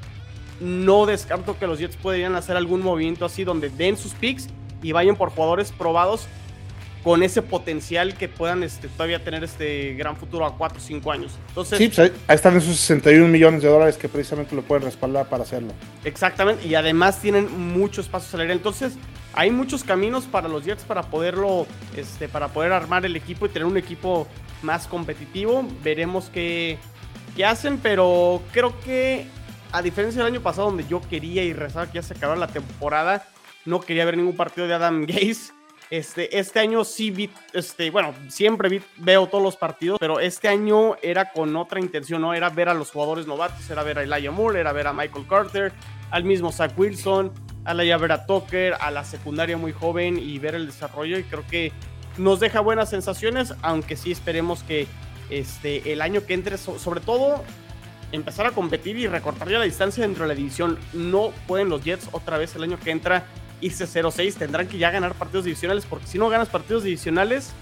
no 0.60 1.06
descarto 1.06 1.58
que 1.58 1.66
los 1.66 1.78
Jets 1.78 1.96
podrían 1.96 2.36
hacer 2.36 2.56
algún 2.56 2.82
movimiento 2.82 3.24
así 3.24 3.44
donde 3.44 3.70
den 3.70 3.96
sus 3.96 4.12
picks 4.12 4.48
y 4.82 4.92
vayan 4.92 5.16
por 5.16 5.30
jugadores 5.30 5.72
probados 5.72 6.26
con 7.02 7.22
ese 7.22 7.40
potencial 7.40 8.14
que 8.14 8.28
puedan 8.28 8.62
este, 8.62 8.88
todavía 8.88 9.24
tener 9.24 9.42
este 9.42 9.94
gran 9.94 10.16
futuro 10.16 10.44
a 10.44 10.56
4 10.56 10.78
o 10.78 10.80
5 10.80 11.12
años. 11.12 11.32
Entonces, 11.48 11.78
sí, 11.78 11.88
pues 11.88 11.98
ahí, 11.98 12.12
están 12.28 12.56
esos 12.56 12.76
61 12.76 13.26
millones 13.28 13.62
de 13.62 13.68
dólares 13.68 13.96
que 13.96 14.08
precisamente 14.08 14.54
lo 14.54 14.62
pueden 14.62 14.84
respaldar 14.84 15.28
para 15.28 15.44
hacerlo. 15.44 15.72
Exactamente, 16.04 16.66
y 16.66 16.74
además 16.74 17.20
tienen 17.20 17.50
muchos 17.72 18.08
pasos 18.08 18.30
salariales. 18.30 18.58
Entonces, 18.58 18.92
hay 19.32 19.50
muchos 19.50 19.84
caminos 19.84 20.24
para 20.24 20.48
los 20.48 20.64
Jets 20.64 20.84
para 20.84 21.02
poderlo, 21.02 21.66
este, 21.96 22.28
para 22.28 22.48
poder 22.48 22.72
armar 22.72 23.06
el 23.06 23.16
equipo 23.16 23.46
y 23.46 23.48
tener 23.48 23.66
un 23.66 23.78
equipo 23.78 24.26
más 24.62 24.86
competitivo. 24.86 25.66
Veremos 25.82 26.28
qué, 26.30 26.76
qué 27.34 27.46
hacen, 27.46 27.78
pero 27.78 28.42
creo 28.52 28.78
que 28.80 29.26
a 29.72 29.82
diferencia 29.82 30.22
del 30.22 30.32
año 30.32 30.42
pasado 30.42 30.68
donde 30.68 30.86
yo 30.86 31.00
quería 31.00 31.44
y 31.44 31.52
rezaba 31.52 31.86
que 31.86 31.94
ya 31.94 32.02
se 32.02 32.14
acabara 32.14 32.38
la 32.38 32.48
temporada, 32.48 33.26
no 33.64 33.80
quería 33.80 34.04
ver 34.04 34.16
ningún 34.16 34.36
partido 34.36 34.66
de 34.66 34.74
Adam 34.74 35.02
Gaze. 35.06 35.52
Este, 35.90 36.38
este 36.38 36.60
año 36.60 36.84
sí 36.84 37.10
vi, 37.10 37.30
este, 37.52 37.90
bueno, 37.90 38.14
siempre 38.28 38.80
veo 38.98 39.26
todos 39.26 39.42
los 39.42 39.56
partidos, 39.56 39.98
pero 39.98 40.20
este 40.20 40.46
año 40.46 40.94
era 41.02 41.32
con 41.32 41.56
otra 41.56 41.80
intención, 41.80 42.22
¿no? 42.22 42.32
Era 42.32 42.48
ver 42.48 42.68
a 42.68 42.74
los 42.74 42.92
jugadores 42.92 43.26
novatos, 43.26 43.68
era 43.68 43.82
ver 43.82 43.98
a 43.98 44.02
Elijah 44.04 44.30
Moore, 44.30 44.60
era 44.60 44.72
ver 44.72 44.86
a 44.86 44.92
Michael 44.92 45.26
Carter, 45.28 45.72
al 46.12 46.22
mismo 46.22 46.52
Zach 46.52 46.78
Wilson, 46.78 47.32
a 47.64 47.74
la 47.74 47.96
ver 47.96 48.12
a 48.12 48.24
Tucker, 48.24 48.74
a 48.80 48.92
la 48.92 49.04
secundaria 49.04 49.56
muy 49.56 49.72
joven 49.72 50.16
y 50.16 50.38
ver 50.38 50.54
el 50.54 50.66
desarrollo 50.66 51.18
y 51.18 51.24
creo 51.24 51.44
que 51.48 51.72
nos 52.18 52.38
deja 52.38 52.60
buenas 52.60 52.90
sensaciones, 52.90 53.54
aunque 53.62 53.96
sí 53.96 54.12
esperemos 54.12 54.62
que 54.62 54.86
este, 55.28 55.92
el 55.92 56.02
año 56.02 56.24
que 56.24 56.34
entre, 56.34 56.56
sobre 56.56 57.00
todo 57.00 57.42
empezar 58.12 58.46
a 58.46 58.50
competir 58.50 58.96
y 58.96 59.06
recortar 59.06 59.48
ya 59.48 59.58
la 59.58 59.64
distancia 59.64 60.02
dentro 60.02 60.24
de 60.24 60.28
la 60.28 60.34
división. 60.34 60.78
No 60.92 61.32
pueden 61.46 61.68
los 61.68 61.84
Jets 61.84 62.08
otra 62.12 62.38
vez 62.38 62.54
el 62.56 62.62
año 62.62 62.78
que 62.78 62.90
entra 62.90 63.24
irse 63.60 63.84
0-6. 63.84 64.34
Tendrán 64.34 64.68
que 64.68 64.78
ya 64.78 64.90
ganar 64.90 65.14
partidos 65.14 65.44
divisionales 65.44 65.86
porque 65.86 66.06
si 66.06 66.18
no 66.18 66.28
ganas 66.28 66.48
partidos 66.48 66.84
divisionales 66.84 67.52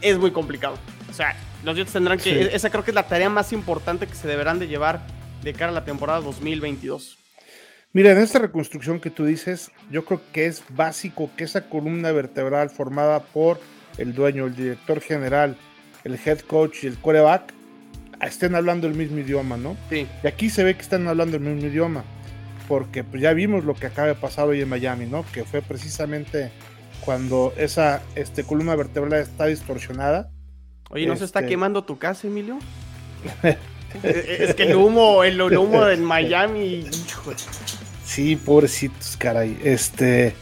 es 0.00 0.18
muy 0.18 0.30
complicado. 0.30 0.78
O 1.10 1.12
sea, 1.12 1.36
los 1.64 1.76
Jets 1.76 1.92
tendrán 1.92 2.18
que... 2.18 2.54
Esa 2.54 2.70
creo 2.70 2.84
que 2.84 2.90
es 2.90 2.94
la 2.94 3.06
tarea 3.06 3.30
más 3.30 3.52
importante 3.52 4.06
que 4.06 4.14
se 4.14 4.28
deberán 4.28 4.58
de 4.58 4.68
llevar 4.68 5.06
de 5.42 5.52
cara 5.52 5.70
a 5.70 5.74
la 5.74 5.84
temporada 5.84 6.20
2022. 6.20 7.18
Mira, 7.92 8.12
en 8.12 8.18
esta 8.18 8.38
reconstrucción 8.38 9.00
que 9.00 9.10
tú 9.10 9.24
dices, 9.24 9.70
yo 9.90 10.04
creo 10.04 10.20
que 10.32 10.46
es 10.46 10.62
básico 10.68 11.30
que 11.36 11.44
esa 11.44 11.68
columna 11.70 12.12
vertebral 12.12 12.68
formada 12.68 13.20
por 13.20 13.58
el 13.96 14.14
dueño, 14.14 14.44
el 14.44 14.54
director 14.54 15.00
general, 15.00 15.56
el 16.04 16.18
head 16.22 16.40
coach 16.40 16.84
y 16.84 16.88
el 16.88 16.98
quarterback 16.98 17.55
estén 18.20 18.54
hablando 18.54 18.86
el 18.86 18.94
mismo 18.94 19.18
idioma, 19.18 19.56
¿no? 19.56 19.76
Sí. 19.90 20.06
Y 20.22 20.26
aquí 20.26 20.50
se 20.50 20.64
ve 20.64 20.74
que 20.74 20.82
están 20.82 21.06
hablando 21.08 21.36
el 21.36 21.42
mismo 21.42 21.68
idioma, 21.68 22.04
porque 22.68 23.04
pues, 23.04 23.22
ya 23.22 23.32
vimos 23.32 23.64
lo 23.64 23.74
que 23.74 23.86
acaba 23.86 24.08
de 24.08 24.14
pasar 24.14 24.46
hoy 24.48 24.60
en 24.60 24.68
Miami, 24.68 25.06
¿no? 25.06 25.24
Que 25.32 25.44
fue 25.44 25.62
precisamente 25.62 26.50
cuando 27.04 27.52
esa 27.56 28.02
este, 28.14 28.44
columna 28.44 28.74
vertebral 28.74 29.20
está 29.20 29.46
distorsionada. 29.46 30.30
Oye, 30.90 31.06
¿no 31.06 31.16
se 31.16 31.24
está 31.24 31.40
este 31.40 31.50
quemando 31.50 31.84
tu 31.84 31.98
casa, 31.98 32.26
Emilio? 32.26 32.58
es 34.02 34.54
que 34.54 34.64
el 34.64 34.76
humo, 34.76 35.24
el, 35.24 35.40
humo 35.40 35.88
en 35.88 36.04
Miami. 36.04 36.84
sí, 38.04 38.36
pobrecitos, 38.36 39.16
caray. 39.16 39.58
Este, 39.62 40.34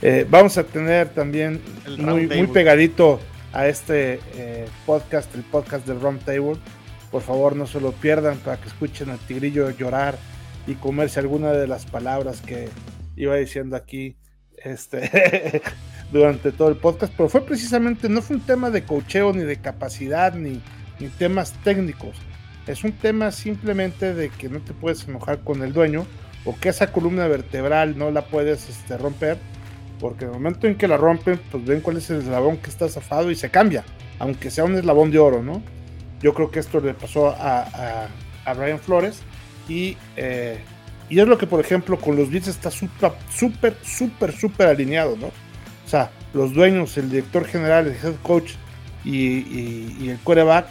eh, 0.00 0.26
vamos 0.28 0.58
a 0.58 0.64
tener 0.64 1.10
también 1.10 1.60
muy, 1.98 2.26
muy, 2.26 2.46
pegadito 2.46 3.20
a 3.52 3.68
este 3.68 4.20
eh, 4.34 4.66
podcast, 4.86 5.34
el 5.34 5.42
podcast 5.42 5.86
del 5.86 6.00
Round 6.00 6.24
Table 6.24 6.56
por 7.12 7.22
favor, 7.22 7.54
no 7.54 7.66
se 7.66 7.78
lo 7.78 7.92
pierdan 7.92 8.38
para 8.38 8.56
que 8.56 8.68
escuchen 8.68 9.10
al 9.10 9.18
tigrillo 9.18 9.68
llorar 9.70 10.16
y 10.66 10.74
comerse 10.74 11.20
alguna 11.20 11.52
de 11.52 11.66
las 11.66 11.84
palabras 11.84 12.40
que 12.40 12.70
iba 13.16 13.36
diciendo 13.36 13.76
aquí 13.76 14.16
este, 14.64 15.60
durante 16.12 16.52
todo 16.52 16.68
el 16.70 16.76
podcast. 16.76 17.12
Pero 17.14 17.28
fue 17.28 17.44
precisamente, 17.44 18.08
no 18.08 18.22
fue 18.22 18.36
un 18.36 18.42
tema 18.42 18.70
de 18.70 18.84
cocheo 18.84 19.34
ni 19.34 19.44
de 19.44 19.58
capacidad 19.58 20.32
ni, 20.34 20.62
ni 20.98 21.08
temas 21.08 21.52
técnicos. 21.62 22.16
Es 22.66 22.82
un 22.82 22.92
tema 22.92 23.30
simplemente 23.30 24.14
de 24.14 24.30
que 24.30 24.48
no 24.48 24.60
te 24.60 24.72
puedes 24.72 25.06
enojar 25.06 25.40
con 25.40 25.62
el 25.62 25.74
dueño 25.74 26.06
o 26.46 26.58
que 26.58 26.70
esa 26.70 26.92
columna 26.92 27.26
vertebral 27.26 27.98
no 27.98 28.10
la 28.10 28.24
puedes 28.24 28.70
este, 28.70 28.96
romper, 28.96 29.36
porque 30.00 30.24
en 30.24 30.30
el 30.30 30.36
momento 30.36 30.66
en 30.66 30.76
que 30.76 30.88
la 30.88 30.96
rompen, 30.96 31.38
pues 31.50 31.64
ven 31.64 31.82
cuál 31.82 31.98
es 31.98 32.08
el 32.08 32.20
eslabón 32.20 32.56
que 32.56 32.70
está 32.70 32.88
zafado 32.88 33.30
y 33.30 33.34
se 33.34 33.50
cambia, 33.50 33.84
aunque 34.18 34.50
sea 34.50 34.64
un 34.64 34.76
eslabón 34.76 35.10
de 35.10 35.18
oro, 35.18 35.42
¿no? 35.42 35.62
Yo 36.22 36.34
creo 36.34 36.50
que 36.50 36.60
esto 36.60 36.80
le 36.80 36.94
pasó 36.94 37.28
a, 37.28 38.08
a, 38.44 38.54
Brian 38.54 38.78
Flores 38.78 39.22
y, 39.68 39.96
eh, 40.16 40.58
y 41.08 41.20
es 41.20 41.26
lo 41.26 41.36
que, 41.36 41.46
por 41.46 41.60
ejemplo, 41.60 41.98
con 41.98 42.16
los 42.16 42.30
Beats 42.30 42.48
está 42.48 42.70
súper, 42.70 43.12
súper, 43.30 44.32
súper, 44.32 44.68
alineado, 44.68 45.16
¿no? 45.16 45.26
O 45.26 45.88
sea, 45.88 46.10
los 46.32 46.54
dueños, 46.54 46.96
el 46.96 47.10
director 47.10 47.44
general, 47.44 47.86
el 47.86 47.94
head 47.94 48.14
coach 48.22 48.52
y, 49.04 50.08
el 50.08 50.18
quarterback. 50.24 50.66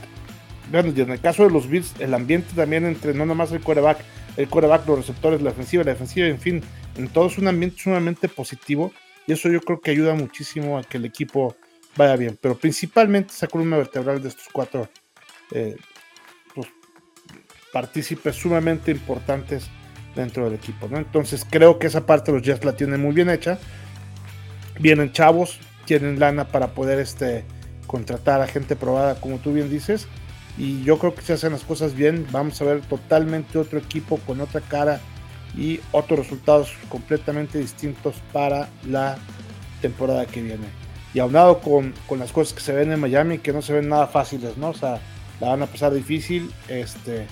Bueno, 0.72 0.94
y 0.96 1.02
en 1.02 1.12
el 1.12 1.20
caso 1.20 1.44
de 1.44 1.52
los 1.52 1.70
Beats, 1.70 1.94
el 2.00 2.14
ambiente 2.14 2.54
también 2.56 2.86
entre 2.86 3.14
no 3.14 3.26
nomás 3.26 3.52
el 3.52 3.62
quarterback, 3.62 4.00
el 4.38 4.48
coreback, 4.48 4.88
los 4.88 5.00
receptores, 5.00 5.42
la 5.42 5.52
ofensiva, 5.52 5.84
la 5.84 5.92
defensiva, 5.92 6.28
en 6.28 6.40
fin, 6.40 6.64
en 6.96 7.08
todo 7.10 7.28
es 7.28 7.38
un 7.38 7.48
ambiente 7.48 7.78
sumamente 7.80 8.30
positivo 8.30 8.94
y 9.28 9.34
eso 9.34 9.50
yo 9.50 9.62
creo 9.62 9.80
que 9.82 9.92
ayuda 9.92 10.14
muchísimo 10.14 10.78
a 10.78 10.84
que 10.84 10.98
el 10.98 11.06
equipo 11.06 11.56
vaya 11.96 12.16
bien, 12.16 12.38
pero 12.42 12.58
principalmente 12.58 13.34
esa 13.34 13.48
columna 13.48 13.78
vertebral 13.78 14.22
de 14.22 14.30
estos 14.30 14.48
cuatro 14.52 14.90
eh, 15.52 15.76
pues, 16.56 16.68
partícipes 17.72 18.36
sumamente 18.36 18.92
importantes 18.92 19.70
dentro 20.16 20.46
del 20.46 20.56
equipo, 20.56 20.88
¿no? 20.88 20.98
Entonces 20.98 21.46
creo 21.50 21.80
que 21.80 21.88
esa 21.88 22.06
parte 22.06 22.32
los 22.32 22.42
Jets 22.42 22.66
la 22.66 22.76
tienen 22.76 23.02
muy 23.02 23.14
bien 23.14 23.30
hecha. 23.30 23.60
Vienen 24.80 25.12
chavos, 25.12 25.60
tienen 25.86 26.20
lana 26.20 26.48
para 26.48 26.74
poder 26.74 27.00
este, 27.00 27.46
contratar 27.88 28.42
a 28.42 28.48
gente 28.48 28.76
probada, 28.76 29.20
como 29.20 29.38
tú 29.38 29.54
bien 29.54 29.70
dices. 29.70 30.08
Y 30.58 30.84
yo 30.84 31.00
creo 31.00 31.16
que 31.16 31.22
si 31.22 31.34
hacen 31.34 31.54
las 31.54 31.64
cosas 31.64 31.96
bien, 31.96 32.28
vamos 32.32 32.62
a 32.62 32.66
ver 32.66 32.82
totalmente 32.82 33.58
otro 33.58 33.80
equipo 33.80 34.18
con 34.18 34.42
otra 34.42 34.62
cara 34.62 35.00
y 35.58 35.80
otros 35.92 36.20
resultados 36.20 36.74
completamente 36.90 37.58
distintos 37.58 38.16
para 38.32 38.70
la 38.88 39.18
temporada 39.82 40.26
que 40.26 40.42
viene. 40.42 40.68
Y 41.14 41.20
aunado 41.20 41.60
con, 41.60 41.94
con 42.08 42.20
las 42.20 42.32
cosas 42.32 42.54
que 42.54 42.62
se 42.62 42.74
ven 42.74 42.92
en 42.92 43.00
Miami, 43.00 43.40
que 43.40 43.52
no 43.52 43.62
se 43.62 43.74
ven 43.74 43.90
nada 43.90 44.08
fáciles, 44.08 44.58
¿no? 44.58 44.70
O 44.70 44.74
sea, 44.74 45.00
la 45.42 45.50
van 45.50 45.64
a 45.64 45.66
pasar 45.66 45.94
difícil. 45.94 46.50
Este, 46.70 47.26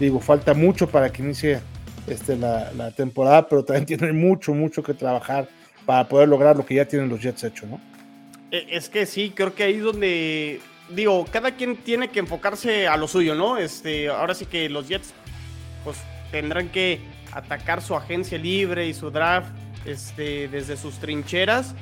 digo, 0.00 0.20
falta 0.20 0.54
mucho 0.54 0.88
para 0.88 1.12
que 1.12 1.22
inicie 1.22 1.60
este, 2.06 2.36
la, 2.36 2.90
temporada, 2.92 3.46
pero 3.46 3.64
también 3.64 3.84
tienen 3.98 4.18
mucho, 4.18 4.54
mucho 4.54 4.82
que 4.82 4.94
trabajar 4.94 5.48
para 5.84 6.08
poder 6.08 6.28
lograr 6.28 6.56
lo 6.56 6.64
que 6.64 6.76
ya 6.76 6.86
tienen 6.86 7.08
los 7.08 7.20
Jets 7.20 7.44
hecho, 7.44 7.66
¿no? 7.66 7.80
E, 8.50 8.66
es 8.70 8.88
que 8.88 9.04
sí, 9.04 9.32
creo 9.34 9.54
que 9.54 9.64
ahí 9.64 9.74
es 9.74 9.82
donde, 9.82 10.60
digo, 10.90 11.26
cada 11.30 11.56
quien 11.56 11.76
tiene 11.76 12.08
que 12.08 12.20
enfocarse 12.20 12.86
a 12.86 12.96
lo 12.96 13.08
suyo, 13.08 13.34
¿no? 13.34 13.58
Este, 13.58 14.08
ahora 14.08 14.34
sí 14.34 14.46
que 14.46 14.68
los 14.68 14.88
Jets, 14.88 15.12
pues 15.84 15.98
tendrán 16.30 16.68
que 16.68 17.00
atacar 17.32 17.82
su 17.82 17.94
agencia 17.94 18.38
libre 18.38 18.86
y 18.86 18.94
su 18.94 19.10
draft 19.10 19.50
este, 19.84 20.48
desde 20.48 20.76
sus 20.76 20.98
trincheras, 20.98 21.74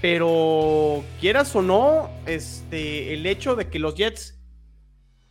pero 0.00 1.04
quieras 1.20 1.54
o 1.56 1.62
no, 1.62 2.10
este, 2.26 3.14
el 3.14 3.26
hecho 3.26 3.56
de 3.56 3.68
que 3.68 3.78
los 3.78 3.94
Jets 3.94 4.34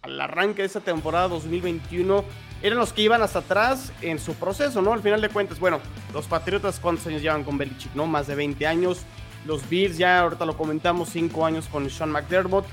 al 0.03 0.19
arranque 0.19 0.61
de 0.61 0.67
esta 0.67 0.81
temporada 0.81 1.29
2021 1.29 2.23
eran 2.61 2.77
los 2.77 2.93
que 2.93 3.01
iban 3.01 3.21
hasta 3.21 3.39
atrás 3.39 3.91
en 4.01 4.19
su 4.19 4.35
proceso, 4.35 4.81
¿no? 4.81 4.93
Al 4.93 5.01
final 5.01 5.21
de 5.21 5.29
cuentas, 5.29 5.59
bueno, 5.59 5.79
los 6.13 6.27
Patriotas, 6.27 6.79
¿cuántos 6.79 7.07
años 7.07 7.21
llevan 7.21 7.43
con 7.43 7.57
Belichick, 7.57 7.93
no? 7.95 8.05
Más 8.05 8.27
de 8.27 8.35
20 8.35 8.67
años. 8.67 9.01
Los 9.45 9.67
Bills, 9.67 9.97
ya 9.97 10.21
ahorita 10.21 10.45
lo 10.45 10.55
comentamos, 10.55 11.09
5 11.09 11.45
años 11.45 11.67
con 11.67 11.89
Sean 11.89 12.11
McDermott. 12.11 12.65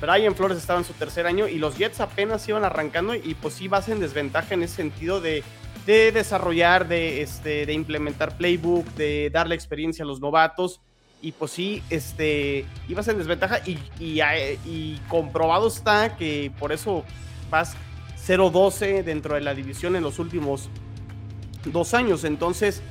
Brian 0.00 0.34
Flores 0.34 0.58
estaba 0.58 0.80
en 0.80 0.84
su 0.84 0.92
tercer 0.92 1.26
año 1.26 1.48
y 1.48 1.58
los 1.58 1.76
Jets 1.76 2.00
apenas 2.00 2.48
iban 2.48 2.64
arrancando 2.64 3.14
y 3.14 3.34
pues 3.34 3.54
sí 3.54 3.68
vas 3.68 3.88
en 3.88 4.00
desventaja 4.00 4.54
en 4.54 4.64
ese 4.64 4.76
sentido 4.76 5.20
de, 5.20 5.44
desarrollar, 5.86 6.88
de, 6.88 7.22
este, 7.22 7.66
de 7.66 7.72
implementar 7.72 8.36
playbook, 8.36 8.86
de 8.94 9.30
darle 9.32 9.54
experiencia 9.54 10.04
a 10.04 10.06
los 10.06 10.20
novatos 10.20 10.80
y 11.22 11.32
pues 11.32 11.52
sí, 11.52 11.82
este, 11.88 12.66
ibas 12.88 13.06
en 13.06 13.16
desventaja 13.16 13.60
y, 13.64 13.78
y, 14.00 14.20
y 14.66 15.00
comprobado 15.08 15.68
está 15.68 16.16
que 16.16 16.50
por 16.58 16.72
eso 16.72 17.04
vas 17.48 17.76
0-12 18.26 19.04
dentro 19.04 19.36
de 19.36 19.40
la 19.40 19.54
división 19.54 19.94
en 19.94 20.02
los 20.02 20.18
últimos 20.18 20.68
dos 21.64 21.94
años. 21.94 22.24
Entonces, 22.24 22.82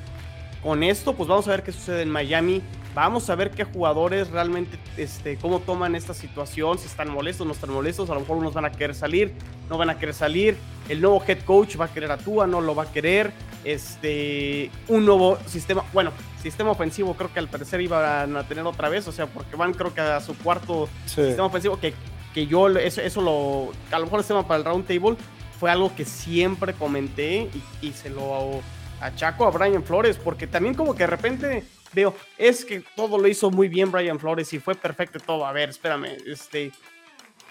con 0.62 0.82
esto, 0.82 1.14
pues 1.14 1.28
vamos 1.28 1.46
a 1.46 1.50
ver 1.50 1.62
qué 1.62 1.72
sucede 1.72 2.02
en 2.02 2.10
Miami. 2.10 2.62
Vamos 2.94 3.30
a 3.30 3.34
ver 3.34 3.50
qué 3.50 3.64
jugadores 3.64 4.30
realmente, 4.30 4.78
este, 4.98 5.36
cómo 5.38 5.60
toman 5.60 5.94
esta 5.94 6.12
situación, 6.12 6.78
si 6.78 6.86
están 6.86 7.10
molestos, 7.10 7.46
no 7.46 7.54
están 7.54 7.70
molestos. 7.70 8.10
A 8.10 8.14
lo 8.14 8.20
mejor 8.20 8.36
unos 8.36 8.52
van 8.52 8.66
a 8.66 8.72
querer 8.72 8.94
salir, 8.94 9.32
no 9.70 9.78
van 9.78 9.88
a 9.88 9.98
querer 9.98 10.14
salir. 10.14 10.56
El 10.90 11.00
nuevo 11.00 11.22
head 11.26 11.42
coach 11.44 11.80
va 11.80 11.86
a 11.86 11.88
querer 11.92 12.10
a 12.10 12.18
Tua, 12.18 12.46
no 12.46 12.60
lo 12.60 12.74
va 12.74 12.84
a 12.84 12.92
querer. 12.92 13.32
Este, 13.64 14.70
un 14.88 15.06
nuevo 15.06 15.38
sistema, 15.46 15.84
bueno, 15.94 16.12
sistema 16.42 16.72
ofensivo 16.72 17.14
creo 17.14 17.32
que 17.32 17.38
al 17.38 17.48
parecer 17.48 17.80
iban 17.80 18.36
a 18.36 18.46
tener 18.46 18.66
otra 18.66 18.88
vez, 18.88 19.06
o 19.08 19.12
sea, 19.12 19.26
porque 19.26 19.56
van 19.56 19.72
creo 19.72 19.94
que 19.94 20.00
a 20.00 20.20
su 20.20 20.36
cuarto 20.36 20.88
sistema 21.06 21.46
ofensivo 21.46 21.78
que 21.78 21.94
que 22.32 22.46
yo 22.46 22.68
eso, 22.68 23.00
eso 23.00 23.20
lo, 23.20 23.72
a 23.94 23.98
lo 23.98 24.06
mejor 24.06 24.20
el 24.20 24.26
tema 24.26 24.46
para 24.46 24.58
el 24.58 24.64
round 24.64 24.86
table 24.86 25.16
fue 25.58 25.70
algo 25.70 25.94
que 25.94 26.04
siempre 26.04 26.72
comenté 26.74 27.48
y, 27.80 27.92
se 27.92 28.10
lo 28.10 28.60
achaco 29.00 29.46
a 29.46 29.50
Brian 29.50 29.84
Flores, 29.84 30.16
porque 30.16 30.46
también 30.46 30.74
como 30.74 30.94
que 30.94 31.04
de 31.04 31.08
repente 31.08 31.64
veo, 31.92 32.14
es 32.36 32.64
que 32.64 32.82
todo 32.96 33.18
lo 33.18 33.28
hizo 33.28 33.50
muy 33.50 33.68
bien 33.68 33.92
Brian 33.92 34.18
Flores 34.18 34.52
y 34.52 34.58
fue 34.58 34.74
perfecto 34.74 35.20
todo. 35.20 35.46
A 35.46 35.52
ver, 35.52 35.68
espérame, 35.68 36.16
este, 36.26 36.72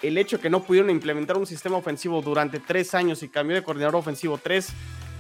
el 0.01 0.17
hecho 0.17 0.41
que 0.41 0.49
no 0.49 0.63
pudieron 0.63 0.89
implementar 0.89 1.37
un 1.37 1.45
sistema 1.45 1.77
ofensivo 1.77 2.21
durante 2.21 2.59
tres 2.59 2.93
años 2.93 3.23
y 3.23 3.29
cambió 3.29 3.55
de 3.55 3.63
coordinador 3.63 3.95
ofensivo 3.95 4.37
tres, 4.37 4.69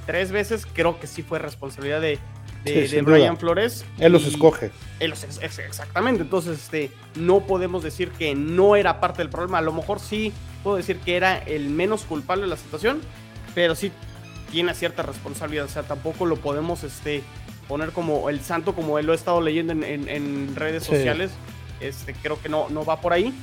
tres 0.05 0.31
veces, 0.31 0.65
creo 0.65 0.99
que 0.99 1.07
sí 1.07 1.23
fue 1.23 1.39
responsabilidad 1.39 2.01
de, 2.01 2.19
de, 2.63 3.01
Brian 3.01 3.37
Flores. 3.37 3.85
Él 3.97 4.11
los 4.11 4.25
escoge. 4.25 4.71
Él 4.99 5.09
los, 5.09 5.23
exactamente. 5.23 6.21
Entonces, 6.21 6.59
este, 6.59 6.91
no 7.15 7.41
podemos 7.41 7.83
decir 7.83 8.09
que 8.11 8.35
no 8.35 8.75
era 8.75 8.99
parte 8.99 9.19
del 9.19 9.29
problema. 9.29 9.57
A 9.57 9.61
lo 9.61 9.73
mejor 9.73 9.99
sí 9.99 10.31
puedo 10.63 10.77
decir 10.77 10.97
que 10.97 11.15
era 11.15 11.37
el 11.37 11.69
menos 11.69 12.03
culpable 12.03 12.43
de 12.43 12.49
la 12.49 12.57
situación, 12.57 13.01
pero 13.55 13.75
sí 13.75 13.91
tiene 14.51 14.73
cierta 14.73 15.03
responsabilidad. 15.03 15.65
O 15.65 15.69
sea, 15.69 15.83
tampoco 15.83 16.25
lo 16.25 16.37
podemos 16.37 16.83
este, 16.83 17.23
poner 17.67 17.91
como 17.91 18.29
el 18.29 18.41
santo, 18.41 18.75
como 18.75 18.99
él 18.99 19.05
lo 19.05 19.13
he 19.13 19.15
estado 19.15 19.41
leyendo 19.41 19.73
en, 19.73 20.55
redes 20.55 20.83
sociales. 20.83 21.31
Este, 21.79 22.13
creo 22.13 22.39
que 22.39 22.49
no, 22.49 22.69
no 22.69 22.85
va 22.85 23.01
por 23.01 23.13
ahí. 23.13 23.33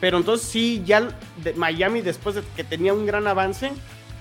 Pero 0.00 0.18
entonces 0.18 0.46
sí, 0.46 0.82
ya 0.84 1.08
Miami, 1.56 2.02
después 2.02 2.36
de 2.36 2.42
que 2.54 2.62
tenía 2.62 2.92
un 2.92 3.04
gran 3.04 3.26
avance, 3.26 3.72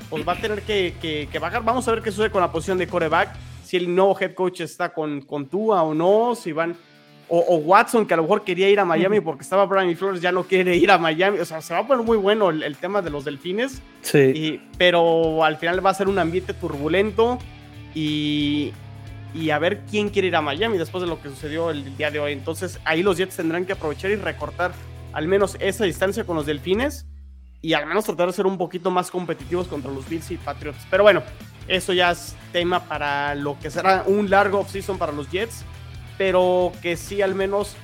pues 0.09 0.27
va 0.27 0.33
a 0.33 0.41
tener 0.41 0.61
que, 0.63 0.95
que 1.29 1.39
bajar. 1.39 1.63
Vamos 1.63 1.87
a 1.87 1.91
ver 1.91 2.01
qué 2.01 2.11
sucede 2.11 2.31
con 2.31 2.41
la 2.41 2.51
posición 2.51 2.77
de 2.77 2.87
coreback 2.87 3.35
si 3.67 3.77
el 3.77 3.93
nuevo 3.93 4.17
head 4.19 4.33
coach 4.33 4.61
está 4.61 4.93
con, 4.93 5.21
con 5.21 5.47
Tua 5.47 5.83
o 5.83 5.93
no, 5.93 6.35
si 6.35 6.51
van. 6.51 6.75
O, 7.29 7.57
Watson, 7.57 8.05
que 8.05 8.13
a 8.13 8.17
lo 8.17 8.23
mejor 8.23 8.45
quería 8.45 8.69
ir 8.69 8.79
a 8.79 8.85
Miami 8.85 9.19
porque 9.19 9.43
estaba 9.43 9.65
Brian 9.65 9.93
Flores, 9.97 10.21
ya 10.21 10.31
no 10.31 10.45
quiere 10.45 10.77
ir 10.77 10.89
a 10.89 10.97
Miami. 10.97 11.39
O 11.39 11.45
sea, 11.45 11.61
se 11.61 11.73
va 11.73 11.81
a 11.81 11.87
poner 11.87 12.05
muy 12.05 12.15
bueno 12.15 12.51
el, 12.51 12.77
tema 12.77 13.01
de 13.01 13.09
los 13.09 13.25
delfines. 13.25 13.81
Sí. 14.01 14.61
pero 14.77 15.43
al 15.43 15.57
final 15.57 15.85
va 15.85 15.89
a 15.89 15.93
ser 15.93 16.07
un 16.07 16.19
ambiente 16.19 16.53
turbulento 16.53 17.37
y, 17.93 18.71
y 19.35 19.49
a 19.49 19.59
ver 19.59 19.81
quién 19.91 20.09
quiere 20.09 20.29
ir 20.29 20.37
a 20.37 20.41
Miami 20.41 20.77
después 20.77 21.01
de 21.01 21.09
lo 21.09 21.21
que 21.21 21.27
sucedió 21.27 21.69
el 21.69 21.97
día 21.97 22.11
de 22.11 22.19
hoy. 22.19 22.31
Entonces 22.31 22.79
ahí 22.85 23.03
los 23.03 23.17
Jets 23.17 23.35
tendrán 23.35 23.65
que 23.65 23.73
aprovechar 23.73 24.09
y 24.11 24.15
recortar 24.15 24.71
al 25.11 25.27
menos 25.27 25.57
esa 25.59 25.83
distancia 25.83 26.23
con 26.23 26.37
los 26.37 26.45
Delfines 26.45 27.05
y 27.61 27.73
al 27.73 27.87
menos 27.87 28.05
tratar 28.05 28.27
de 28.27 28.33
ser 28.33 28.45
un 28.45 28.57
poquito 28.57 28.91
más 28.91 29.11
competitivos 29.11 29.67
contra 29.67 29.91
los 29.91 30.07
Bills 30.07 30.31
y 30.31 30.37
Patriots. 30.37 30.87
Pero 30.89 31.03
bueno, 31.03 31.23
eso 31.67 31.93
ya 31.93 32.11
es 32.11 32.35
tema 32.51 32.85
para 32.85 33.35
lo 33.35 33.59
que 33.59 33.69
será 33.69 34.03
un 34.05 34.29
largo 34.29 34.59
offseason 34.59 34.97
para 34.97 35.11
los 35.11 35.29
Jets, 35.29 35.63
pero 36.17 36.71
que 36.81 36.97
sí 36.97 37.21
al 37.21 37.35
menos 37.35 37.75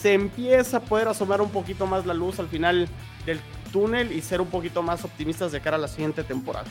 se 0.00 0.14
empieza 0.14 0.78
a 0.78 0.80
poder 0.80 1.08
asomar 1.08 1.40
un 1.40 1.50
poquito 1.50 1.86
más 1.86 2.06
la 2.06 2.14
luz 2.14 2.38
al 2.38 2.48
final 2.48 2.88
del 3.24 3.40
túnel 3.72 4.12
y 4.12 4.22
ser 4.22 4.40
un 4.40 4.48
poquito 4.48 4.82
más 4.82 5.04
optimistas 5.04 5.52
de 5.52 5.60
cara 5.60 5.76
a 5.76 5.80
la 5.80 5.88
siguiente 5.88 6.22
temporada. 6.22 6.66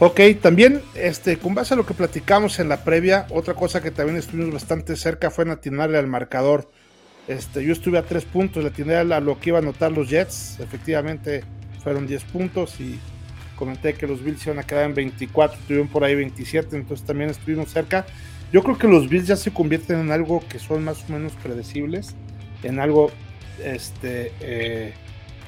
Ok, 0.00 0.20
también 0.40 0.80
este, 0.94 1.38
con 1.38 1.54
base 1.54 1.74
a 1.74 1.76
lo 1.76 1.84
que 1.84 1.92
platicamos 1.92 2.60
en 2.60 2.68
la 2.68 2.84
previa, 2.84 3.26
otra 3.30 3.54
cosa 3.54 3.82
que 3.82 3.90
también 3.90 4.16
estuvimos 4.16 4.54
bastante 4.54 4.96
cerca 4.96 5.30
fue 5.30 5.44
en 5.44 5.50
atinarle 5.50 5.98
al 5.98 6.06
marcador. 6.06 6.70
Este, 7.26 7.64
yo 7.64 7.72
estuve 7.72 7.98
a 7.98 8.02
tres 8.02 8.24
puntos, 8.24 8.62
le 8.62 8.70
atiné 8.70 8.94
a 8.94 9.04
lo 9.04 9.38
que 9.40 9.50
iban 9.50 9.64
a 9.64 9.68
anotar 9.68 9.90
los 9.90 10.08
Jets, 10.08 10.60
efectivamente 10.60 11.42
fueron 11.82 12.06
10 12.06 12.24
puntos 12.24 12.80
y 12.80 12.98
comenté 13.58 13.94
que 13.94 14.06
los 14.06 14.22
Bills 14.22 14.46
iban 14.46 14.60
a 14.60 14.62
quedar 14.62 14.84
en 14.84 14.94
24, 14.94 15.58
tuvieron 15.66 15.88
por 15.88 16.04
ahí 16.04 16.14
27, 16.14 16.76
entonces 16.76 17.04
también 17.04 17.30
estuvimos 17.30 17.70
cerca. 17.70 18.06
Yo 18.52 18.62
creo 18.62 18.78
que 18.78 18.86
los 18.86 19.08
Bills 19.08 19.26
ya 19.26 19.36
se 19.36 19.50
convierten 19.50 19.98
en 19.98 20.12
algo 20.12 20.42
que 20.48 20.58
son 20.58 20.84
más 20.84 21.04
o 21.08 21.12
menos 21.12 21.32
predecibles, 21.42 22.14
en 22.62 22.78
algo 22.78 23.10
este, 23.62 24.32
eh, 24.40 24.94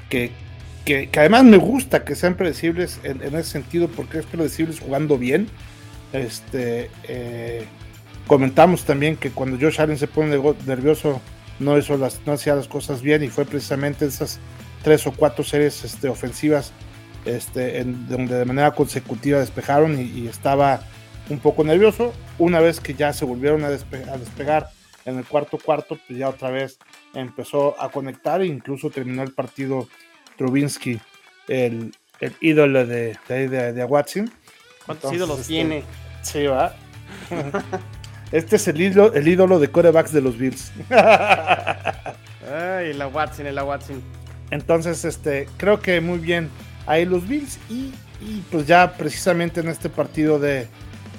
que, 0.09 0.33
que, 0.85 1.09
además 1.17 1.45
me 1.45 1.57
gusta 1.57 2.05
que 2.05 2.17
sean 2.17 2.35
predecibles 2.35 2.99
en, 3.05 3.23
ese 3.23 3.45
sentido, 3.45 3.89
porque 3.89 4.19
es 4.19 4.27
predecibles 4.27 4.81
jugando 4.81 5.17
bien. 5.17 5.47
Este, 6.13 6.91
eh, 7.05 7.65
comentamos 8.27 8.85
también 8.85 9.17
que 9.17 9.31
cuando 9.31 9.57
Josh 9.59 9.81
Allen 9.81 9.97
se 9.97 10.09
pone 10.09 10.37
nervioso, 10.67 11.21
no, 11.61 11.79
hizo 11.79 11.97
no 12.27 12.33
hacía 12.33 12.57
las 12.57 12.67
cosas 12.67 13.03
bien, 13.03 13.23
y 13.23 13.29
fue 13.29 13.45
precisamente 13.45 14.05
esas 14.05 14.41
tres 14.83 15.07
o 15.07 15.13
cuatro 15.13 15.45
series 15.45 15.85
este, 15.85 16.09
ofensivas 16.09 16.73
este, 17.25 17.81
en, 17.81 18.09
donde 18.09 18.39
de 18.39 18.45
manera 18.45 18.73
consecutiva 18.73 19.39
despejaron 19.39 20.01
y, 20.01 20.27
estaba 20.27 20.81
un 21.29 21.39
poco 21.39 21.65
nervioso. 21.65 22.13
Una 22.39 22.61
vez 22.61 22.81
que 22.81 22.95
ya 22.95 23.13
se 23.13 23.25
volvieron 23.25 23.65
a, 23.65 23.71
despegar 23.71 24.71
en 25.05 25.19
el 25.19 25.25
cuarto 25.25 25.59
cuarto, 25.59 25.99
pues 26.07 26.19
ya 26.19 26.29
otra 26.29 26.51
vez 26.51 26.79
empezó 27.15 27.81
a 27.81 27.91
conectar 27.91 28.41
e 28.41 28.47
incluso 28.47 28.91
terminó 28.91 29.23
el 29.23 29.33
partido 29.33 29.89
Trubinsky, 30.37 31.01
el, 31.49 31.95
ídolo 32.41 32.87
de, 32.87 33.17
de, 33.29 33.85
Watson. 33.85 34.31
¿Cuántos 34.87 35.13
ídolos 35.13 35.41
este, 35.41 35.53
tiene? 35.53 35.85
Sí, 36.23 36.47
va. 36.47 36.75
este 38.33 38.57
es 38.57 38.69
el 38.69 38.81
ídolo, 38.81 39.13
el 39.15 39.29
ídolo 39.29 39.59
de 39.59 39.71
corebacks 39.71 40.13
de 40.13 40.21
los 40.21 40.37
Bills. 40.37 40.73
Ay, 40.91 42.93
la 42.95 43.07
Watson, 43.07 43.55
la 43.55 43.65
Watson. 43.65 44.03
Entonces, 44.51 45.05
este, 45.05 45.49
creo 45.57 45.81
que 45.81 46.01
muy 46.01 46.19
bien 46.19 46.51
ahí 46.91 47.05
los 47.05 47.27
Bills. 47.27 47.59
Y 47.71 47.93
pues 48.51 48.67
ya 48.67 48.97
precisamente 48.97 49.61
en 49.61 49.69
este 49.69 49.89
partido 49.89 50.39
de, 50.39 50.69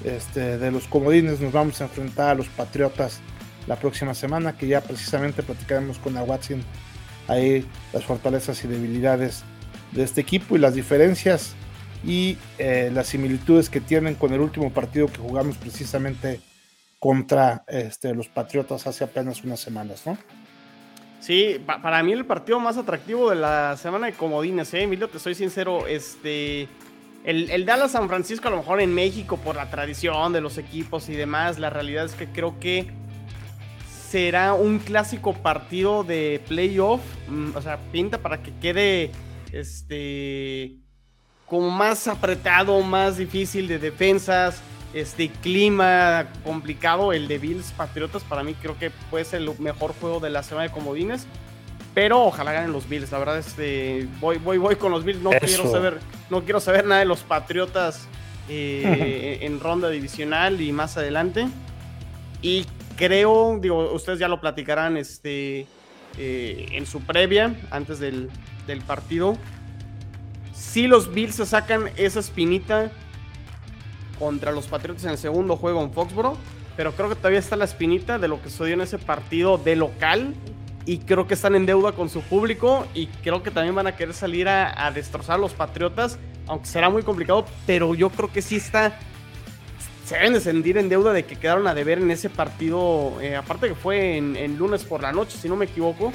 este, 0.04 0.58
de 0.58 0.72
los 0.72 0.86
comodines 0.88 1.40
nos 1.40 1.52
vamos 1.52 1.82
a 1.82 1.86
enfrentar 1.86 2.30
a 2.30 2.36
los 2.36 2.48
Patriotas 2.48 3.20
la 3.68 3.76
próxima 3.76 4.14
semana, 4.14 4.58
que 4.58 4.68
ya 4.68 4.82
precisamente 4.82 5.44
platicaremos 5.44 5.98
con 6.00 6.18
a 6.18 6.24
Watson 6.24 6.64
ahí 7.28 7.66
las 7.94 8.04
fortalezas 8.04 8.64
y 8.64 8.68
debilidades 8.68 9.44
de 9.92 10.04
este 10.04 10.22
equipo 10.22 10.56
y 10.56 10.60
las 10.60 10.74
diferencias 10.74 11.54
y 12.04 12.38
eh, 12.58 12.90
las 12.94 13.08
similitudes 13.08 13.70
que 13.70 13.80
tienen 13.80 14.16
con 14.16 14.34
el 14.34 14.42
último 14.42 14.72
partido 14.72 15.08
que 15.08 15.20
jugamos 15.20 15.58
precisamente 15.58 16.42
contra 17.00 17.64
este, 17.68 18.14
los 18.14 18.28
Patriotas 18.28 18.88
hace 18.88 19.04
apenas 19.04 19.44
unas 19.44 19.60
semanas, 19.60 20.04
¿no? 20.06 20.18
Sí, 21.22 21.64
para 21.66 22.02
mí 22.02 22.14
el 22.14 22.26
partido 22.26 22.60
más 22.60 22.78
atractivo 22.78 23.30
de 23.30 23.36
la 23.36 23.78
semana 23.78 24.08
de 24.08 24.14
comodines, 24.14 24.74
¿eh? 24.74 24.84
Emilio, 24.84 25.08
te 25.08 25.20
soy 25.20 25.36
sincero, 25.36 25.86
este... 25.88 26.68
El, 27.24 27.52
el 27.52 27.64
Dallas 27.68 27.92
San 27.92 28.08
Francisco 28.08 28.48
a 28.48 28.52
lo 28.52 28.58
mejor 28.58 28.82
en 28.82 28.92
México 28.96 29.38
por 29.38 29.56
la 29.56 29.70
tradición 29.70 30.34
de 30.34 30.42
los 30.42 30.58
equipos 30.58 31.08
y 31.08 31.14
demás, 31.14 31.60
la 31.60 31.70
realidad 31.70 32.06
es 32.06 32.16
que 32.16 32.26
creo 32.26 32.60
que 32.60 32.92
será 34.10 34.56
un 34.56 34.80
clásico 34.80 35.34
partido 35.34 36.04
de 36.04 36.42
playoff, 36.48 37.02
mm, 37.28 37.56
o 37.56 37.62
sea, 37.62 37.78
pinta 37.92 38.18
para 38.18 38.42
que 38.42 38.52
quede 38.60 39.12
este 39.52 40.78
como 41.46 41.70
más 41.70 42.08
apretado, 42.08 42.82
más 42.82 43.18
difícil 43.18 43.68
de 43.68 43.78
defensas, 43.78 44.62
este 44.94 45.30
clima 45.30 46.28
complicado, 46.44 47.14
el 47.14 47.28
de 47.28 47.38
Bills 47.38 47.72
Patriotas, 47.72 48.24
para 48.24 48.44
mí 48.44 48.54
creo 48.56 48.78
que 48.78 48.90
puede 49.10 49.26
ser 49.26 49.42
el 49.42 49.50
mejor 49.60 49.94
juego 50.00 50.20
de 50.20 50.30
la 50.30 50.44
semana 50.44 50.68
de 50.68 50.74
comodines. 50.74 51.28
Pero 51.94 52.24
ojalá 52.24 52.54
ganen 52.54 52.72
los 52.72 52.88
Bills, 52.88 53.12
la 53.12 53.20
verdad 53.20 53.38
este 53.38 54.08
voy, 54.22 54.38
voy, 54.38 54.58
voy 54.58 54.78
con 54.78 54.92
los 54.92 55.04
Bills, 55.04 55.22
no 55.22 55.32
quiero 55.32 55.70
saber, 55.70 56.00
no 56.30 56.42
quiero 56.44 56.62
saber 56.62 56.86
nada 56.86 57.00
de 57.00 57.06
los 57.06 57.20
Patriotas 57.22 58.08
eh, 58.48 59.40
en 59.42 59.60
ronda 59.60 59.90
divisional 59.90 60.62
y 60.62 60.72
más 60.72 60.96
adelante. 60.98 61.48
Y 62.42 62.66
creo, 62.96 63.58
digo, 63.60 63.92
ustedes 63.92 64.20
ya 64.20 64.30
lo 64.30 64.40
platicarán 64.40 64.96
este, 64.96 65.68
eh, 66.18 66.68
en 66.72 66.86
su 66.86 67.02
previa, 67.02 67.54
antes 67.72 68.00
del, 68.00 68.30
del 68.68 68.82
partido 68.82 69.38
si 70.72 70.88
los 70.88 71.14
Bills 71.14 71.36
se 71.36 71.46
sacan 71.46 71.90
esa 71.98 72.22
espinita 72.22 72.92
contra 74.22 74.52
los 74.52 74.68
Patriotas 74.68 75.04
en 75.06 75.10
el 75.10 75.18
segundo 75.18 75.58
juego 75.58 75.82
en 75.82 75.92
Foxboro, 75.92 76.38
pero 76.78 76.92
creo 76.92 77.10
que 77.10 77.16
todavía 77.16 77.40
está 77.40 77.56
la 77.56 77.66
espinita 77.66 78.20
de 78.20 78.28
lo 78.28 78.40
que 78.40 78.52
sucedió 78.52 78.76
en 78.76 78.82
ese 78.82 79.00
partido 79.00 79.58
de 79.58 79.76
local 79.76 80.36
y 80.86 81.00
creo 81.00 81.26
que 81.26 81.34
están 81.34 81.56
en 81.56 81.66
deuda 81.66 81.94
con 81.94 82.08
su 82.08 82.22
público 82.22 82.86
y 82.94 83.08
creo 83.08 83.42
que 83.42 83.50
también 83.50 83.74
van 83.74 83.88
a 83.88 83.96
querer 83.96 84.14
salir 84.14 84.48
a, 84.48 84.92
destrozar 84.94 85.38
a 85.38 85.40
los 85.40 85.54
Patriotas, 85.54 86.20
aunque 86.48 86.68
será 86.68 86.90
muy 86.92 87.02
complicado, 87.02 87.48
pero 87.66 87.96
yo 87.96 88.12
creo 88.12 88.32
que 88.32 88.44
sí 88.44 88.58
está 88.58 89.00
se 90.06 90.18
deben 90.18 90.34
de 90.34 90.42
sentir 90.42 90.78
en 90.78 90.88
deuda 90.88 91.14
de 91.14 91.24
que 91.24 91.38
quedaron 91.38 91.66
a 91.68 91.74
deber 91.74 91.98
en 91.98 92.12
ese 92.12 92.30
partido, 92.30 93.20
eh, 93.22 93.36
aparte 93.36 93.70
que 93.70 93.76
fue 93.76 94.18
en, 94.18 94.58
lunes 94.58 94.84
por 94.84 95.02
la 95.02 95.12
noche, 95.12 95.38
si 95.40 95.48
no 95.48 95.56
me 95.56 95.66
equivoco, 95.66 96.12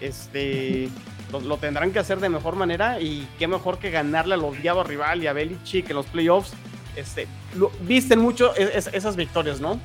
este, 0.00 0.88
lo, 1.32 1.56
tendrán 1.56 1.90
que 1.90 1.98
hacer 1.98 2.20
de 2.20 2.28
mejor 2.28 2.54
manera 2.56 3.00
y 3.00 3.26
qué 3.38 3.48
mejor 3.48 3.78
que 3.78 3.90
ganarle 3.90 4.34
al 4.34 4.44
odiado 4.44 4.84
rival 4.84 5.22
y 5.22 5.26
a 5.26 5.32
Belichick 5.32 5.90
en 5.90 5.96
los 5.96 6.06
playoffs. 6.06 6.52
Este, 6.96 7.26
visten 7.82 8.18
mucho 8.18 8.54
esas 8.56 9.16
victorias, 9.16 9.60
¿no? 9.60 9.80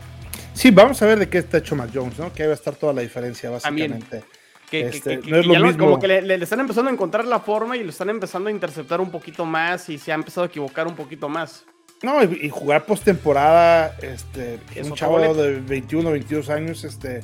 Sí, 0.54 0.72
vamos 0.72 1.02
a 1.02 1.06
ver 1.06 1.20
de 1.20 1.30
qué 1.30 1.40
está 1.40 1.58
hecho 1.58 1.76
Mac 1.76 1.90
Jones, 1.94 2.18
¿no? 2.18 2.34
Que 2.34 2.44
ahí 2.44 2.48
va 2.48 2.54
a 2.54 2.56
estar 2.56 2.76
toda 2.76 2.94
la 2.94 3.02
diferencia, 3.02 3.50
básicamente. 3.50 4.24
Que, 4.70 4.88
este, 4.88 5.18
no 5.18 5.38
es 5.38 5.46
lo 5.46 5.60
mismo. 5.60 5.86
Como 5.86 6.00
que 6.00 6.08
le, 6.08 6.36
están 6.36 6.60
empezando 6.62 6.90
a 6.90 6.94
encontrar 6.94 7.26
la 7.26 7.40
forma 7.40 7.78
y 7.78 7.84
lo 7.84 7.90
están 7.90 8.10
empezando 8.10 8.50
a 8.50 8.52
interceptar 8.52 9.00
un 9.02 9.12
poquito 9.12 9.46
más 9.46 9.90
y 9.90 9.98
se 9.98 10.12
ha 10.12 10.16
empezado 10.16 10.46
a 10.46 10.48
equivocar 10.48 10.88
un 10.88 10.96
poquito 10.96 11.30
más. 11.30 11.66
No, 12.02 12.24
y, 12.24 12.50
jugar 12.50 12.86
postemporada, 12.86 13.96
este, 14.02 14.60
un 14.82 14.94
chavo 14.94 15.20
de 15.34 15.60
21, 15.60 16.12
22 16.12 16.50
años, 16.50 16.84
este, 16.84 17.22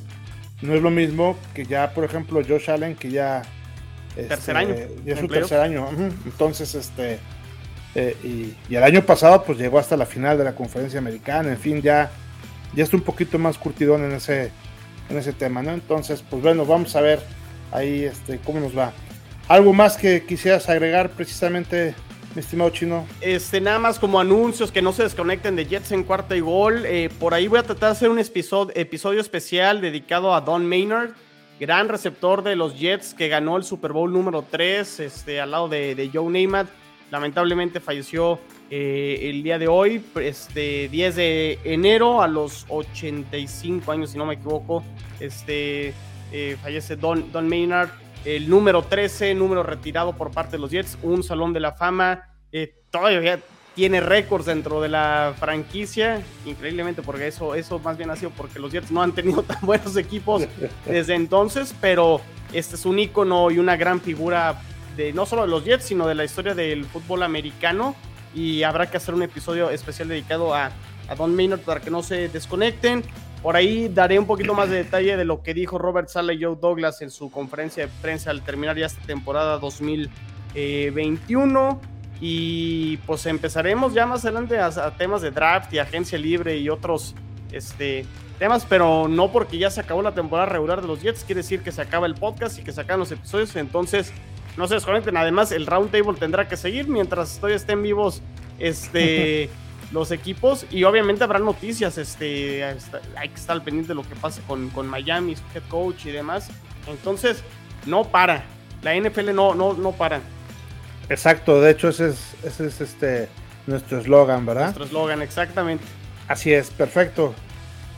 no 0.61 0.75
es 0.75 0.81
lo 0.81 0.89
mismo 0.91 1.37
que 1.53 1.65
ya, 1.65 1.93
por 1.93 2.03
ejemplo, 2.03 2.41
Josh 2.47 2.69
Allen, 2.69 2.95
que 2.95 3.11
ya 3.11 3.41
tercer 4.15 4.37
este, 4.37 4.51
año. 4.51 4.75
Ya 5.05 5.13
es 5.13 5.19
su 5.19 5.27
tercer 5.27 5.59
año. 5.59 5.87
Entonces, 6.25 6.75
este. 6.75 7.19
Eh, 7.95 8.15
y, 8.69 8.75
el 8.75 8.84
año 8.84 9.06
pasado, 9.06 9.43
pues 9.43 9.58
llegó 9.58 9.80
hasta 9.80 9.97
la 9.97 10.06
final 10.06 10.38
de 10.38 10.43
la 10.43 10.56
conferencia 10.56 10.99
americana. 10.99 11.49
En 11.49 11.58
fin, 11.58 11.82
ya, 11.82 12.12
ya 12.73 12.84
está 12.84 12.95
un 12.95 13.04
poquito 13.04 13.38
más 13.38 13.58
curtidón 13.58 14.04
en 14.06 14.13
ese, 14.13 14.51
en 15.10 15.17
ese 15.17 15.34
tema, 15.34 15.62
¿no? 15.62 15.71
Entonces, 15.71 16.23
pues 16.27 16.41
bueno, 16.41 16.65
vamos 16.65 16.95
a 16.95 17.01
ver 17.01 17.19
ahí 17.71 18.04
este, 18.04 18.39
cómo 18.39 18.60
nos 18.60 18.77
va. 18.77 18.93
¿Algo 19.47 19.73
más 19.73 19.97
que 19.97 20.25
quisieras 20.25 20.69
agregar 20.69 21.10
precisamente, 21.10 21.93
mi 22.34 22.39
estimado 22.39 22.69
chino? 22.69 23.06
Este, 23.19 23.60
nada 23.60 23.80
más 23.80 23.99
como 23.99 24.19
anuncios 24.19 24.71
que 24.71 24.82
no 24.82 24.93
se 24.93 25.04
desconecten 25.04 25.56
de 25.56 25.65
Jets 25.65 25.91
en 25.91 26.04
cuarta 26.04 26.36
y 26.36 26.39
gol. 26.39 26.86
Eh, 26.86 27.10
por 27.19 27.34
ahí 27.34 27.47
voy 27.47 27.60
a 27.60 27.63
tratar 27.63 27.89
de 27.89 27.93
hacer 27.93 28.10
un 28.10 28.19
episodio, 28.19 28.71
episodio 28.75 29.19
especial 29.19 29.82
dedicado 29.82 30.34
a 30.34 30.41
Don 30.41 30.65
Maynard 30.65 31.12
gran 31.62 31.89
receptor 31.89 32.41
de 32.41 32.56
los 32.56 32.77
Jets 32.80 33.13
que 33.13 33.27
ganó 33.27 33.56
el 33.56 33.63
Super 33.63 33.93
Bowl 33.93 34.12
número 34.12 34.43
3 34.49 34.99
este, 34.99 35.39
al 35.39 35.51
lado 35.51 35.69
de, 35.69 36.10
Joe 36.12 36.27
Namath. 36.27 36.67
Lamentablemente 37.12 37.82
falleció 37.82 38.39
eh, 38.69 39.19
el 39.24 39.43
día 39.43 39.60
de 39.60 39.67
hoy, 39.67 40.02
este 40.15 40.88
10 40.88 41.15
de 41.17 41.60
enero 41.65 42.21
a 42.21 42.28
los 42.30 42.65
85 42.69 43.91
años, 43.91 44.12
si 44.12 44.17
no 44.17 44.26
me 44.26 44.36
equivoco. 44.36 44.82
Este, 45.19 45.93
eh, 46.32 46.58
fallece 46.62 46.95
Don, 46.95 47.30
Don 47.34 47.50
Maynard, 47.50 47.89
el 48.24 48.50
número 48.50 48.84
13, 48.84 49.36
número 49.36 49.62
retirado 49.62 50.13
por 50.15 50.32
parte 50.32 50.54
de 50.54 50.60
los 50.60 50.71
Jets, 50.71 50.97
un 51.04 51.21
salón 51.21 51.52
de 51.52 51.60
la 51.60 51.74
fama. 51.74 52.30
Eh, 52.54 52.76
todavía 52.89 53.41
tiene 53.76 54.00
récords 54.00 54.45
dentro 54.45 54.80
de 54.80 54.88
la 54.88 55.34
franquicia, 55.38 56.21
increíblemente 56.45 57.02
porque 57.02 57.28
eso, 57.28 57.56
eso 57.56 57.78
más 57.80 57.97
bien 57.97 58.10
ha 58.10 58.15
sido 58.15 58.32
porque 58.32 58.58
los 58.58 58.71
Jets 58.71 58.89
no 58.89 59.02
han 59.02 59.12
tenido 59.12 59.43
tan 59.43 59.60
buenos 59.63 59.97
equipos 59.97 60.47
desde 60.86 61.15
entonces, 61.15 61.76
pero 61.82 62.21
este 62.54 62.76
es 62.76 62.86
un 62.86 63.00
ícono 63.00 63.52
y 63.52 63.60
una 63.60 63.76
gran 63.76 64.00
figura 64.00 64.62
no 65.13 65.25
solo 65.25 65.43
de 65.43 65.47
los 65.47 65.65
Jets, 65.65 65.86
sino 65.86 66.08
de 66.08 66.15
la 66.15 66.23
historia 66.23 66.56
del 66.56 66.86
fútbol 66.86 67.23
americano 67.23 67.95
y 68.34 68.63
habrá 68.63 68.89
que 68.89 68.97
hacer 68.97 69.13
un 69.13 69.23
episodio 69.23 69.69
especial 69.69 70.08
dedicado 70.08 70.56
a, 70.56 70.71
a 71.08 71.15
Don 71.15 71.36
Maynard 71.36 71.62
para 71.62 71.82
que 71.82 71.89
no 71.89 72.04
se 72.04 72.30
desconecten. 72.30 73.04
Por 73.41 73.56
ahí 73.56 73.89
daré 73.89 74.19
un 74.19 74.27
poquito 74.27 74.54
más 74.54 74.69
de 74.69 74.75
detalle 74.77 75.17
de 75.17 75.25
lo 75.25 75.41
que 75.41 75.56
dijo 75.56 75.80
Robert 75.80 76.10
Sala 76.10 76.34
y 76.34 76.43
Joe 76.43 76.56
Douglas 76.62 77.01
en 77.01 77.10
su 77.10 77.32
conferencia 77.32 77.88
de 77.88 77.91
prensa 78.01 78.30
al 78.30 78.43
terminar 78.43 78.77
ya 78.77 78.86
esta 78.86 79.01
temporada 79.01 79.58
2021. 79.58 81.82
Y 82.23 82.97
pues 82.97 83.25
empezaremos 83.25 83.95
ya 83.95 84.06
más 84.06 84.23
adelante 84.25 84.60
a, 84.60 84.95
temas 84.95 85.23
de 85.23 85.32
draft 85.32 85.73
y 85.73 85.80
agencia 85.80 86.19
libre 86.19 86.56
y 86.58 86.69
otros 86.69 87.15
este, 87.51 88.06
temas, 88.38 88.63
pero 88.69 89.08
no 89.08 89.32
porque 89.32 89.58
ya 89.58 89.71
se 89.71 89.82
acabó 89.82 90.04
la 90.04 90.13
temporada 90.13 90.47
regular 90.47 90.82
de 90.82 90.88
los 90.88 91.01
Jets, 91.01 91.23
quiere 91.23 91.41
decir 91.41 91.63
que 91.63 91.71
se 91.71 91.82
acaba 91.82 92.06
el 92.06 92.13
podcast 92.13 92.60
y 92.60 92.63
que 92.63 92.71
se 92.71 92.80
acaban 92.80 92.99
los 92.99 93.12
episodios. 93.12 93.56
Entonces, 93.56 94.13
no 94.57 94.67
se 94.67 94.75
desconecten. 94.75 95.17
Además, 95.17 95.51
el 95.51 95.65
roundtable 95.65 96.19
tendrá 96.19 96.47
que 96.47 96.57
seguir 96.57 96.87
mientras 96.87 97.33
estoy 97.33 97.53
estén 97.53 97.81
vivos 97.81 98.21
este, 98.59 99.49
los 99.91 100.11
equipos. 100.11 100.65
Y 100.69 100.83
obviamente 100.83 101.23
habrá 101.23 101.39
noticias. 101.39 101.97
Este, 101.97 102.63
hay 102.63 103.29
que 103.29 103.35
estar 103.35 103.55
al 103.55 103.63
pendiente 103.63 103.89
de 103.89 103.95
lo 103.95 104.03
que 104.03 104.15
pase 104.15 104.41
con, 104.47 104.69
con 104.69 104.87
Miami, 104.87 105.35
su 105.35 105.43
head 105.55 105.63
coach 105.69 106.05
y 106.05 106.11
demás. 106.11 106.49
Entonces, 106.87 107.43
no 107.85 108.03
para. 108.03 108.43
La 108.81 108.95
NFL 108.95 109.33
no, 109.33 109.53
no, 109.55 109.73
no 109.73 109.91
para. 109.91 110.21
Exacto, 111.09 111.59
de 111.59 111.71
hecho 111.71 111.89
ese 111.89 112.09
es, 112.09 112.35
ese 112.43 112.67
es 112.67 112.81
este 112.81 113.27
nuestro 113.67 113.99
eslogan, 113.99 114.45
¿verdad? 114.45 114.63
Nuestro 114.63 114.85
eslogan, 114.85 115.21
exactamente. 115.21 115.83
Así 116.27 116.53
es, 116.53 116.69
perfecto. 116.69 117.35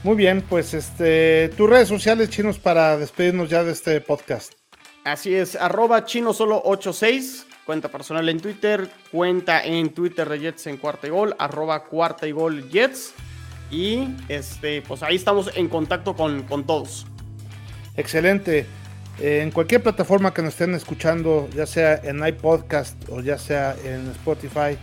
Muy 0.04 0.16
bien, 0.16 0.42
pues 0.42 0.74
este, 0.74 1.50
tus 1.50 1.70
redes 1.70 1.88
sociales 1.88 2.30
chinos 2.30 2.60
para 2.60 2.98
despedirnos 2.98 3.50
ya 3.50 3.64
de 3.64 3.72
este 3.72 4.02
podcast. 4.02 4.63
Así 5.04 5.36
es, 5.36 5.56
arroba 5.56 6.06
chino 6.06 6.34
solo 6.34 6.62
86, 6.64 7.46
cuenta 7.66 7.90
personal 7.90 8.30
en 8.30 8.40
Twitter, 8.40 8.90
cuenta 9.12 9.64
en 9.64 9.90
Twitter 9.94 10.30
de 10.30 10.40
Jets 10.40 10.68
en 10.68 10.78
cuarta 10.78 11.08
y 11.08 11.10
gol, 11.10 11.36
arroba 11.40 11.84
cuarta 11.84 12.28
y 12.28 12.32
gol 12.32 12.70
Jets. 12.70 13.14
Y 13.70 14.08
este, 14.30 14.82
pues 14.82 15.04
ahí 15.04 15.16
estamos 15.16 15.52
en 15.56 15.68
contacto 15.68 16.16
con, 16.16 16.44
con 16.44 16.66
todos. 16.66 17.06
Excelente 17.98 18.66
en 19.20 19.52
cualquier 19.52 19.84
plataforma 19.84 20.34
que 20.34 20.42
nos 20.42 20.54
estén 20.54 20.74
escuchando, 20.74 21.48
ya 21.56 21.66
sea 21.66 21.96
en 22.04 22.26
iPodcast 22.26 23.10
o 23.10 23.22
ya 23.22 23.38
sea 23.38 23.76
en 23.84 24.10
Spotify, 24.12 24.78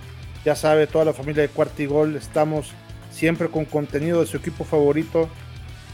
ya 0.44 0.54
sabe, 0.54 0.86
toda 0.86 1.04
la 1.04 1.12
familia 1.12 1.42
de 1.42 1.48
Cuartigol, 1.48 2.16
estamos 2.16 2.72
siempre 3.10 3.48
con 3.48 3.64
contenido 3.64 4.20
de 4.20 4.26
su 4.26 4.36
equipo 4.36 4.64
favorito 4.64 5.28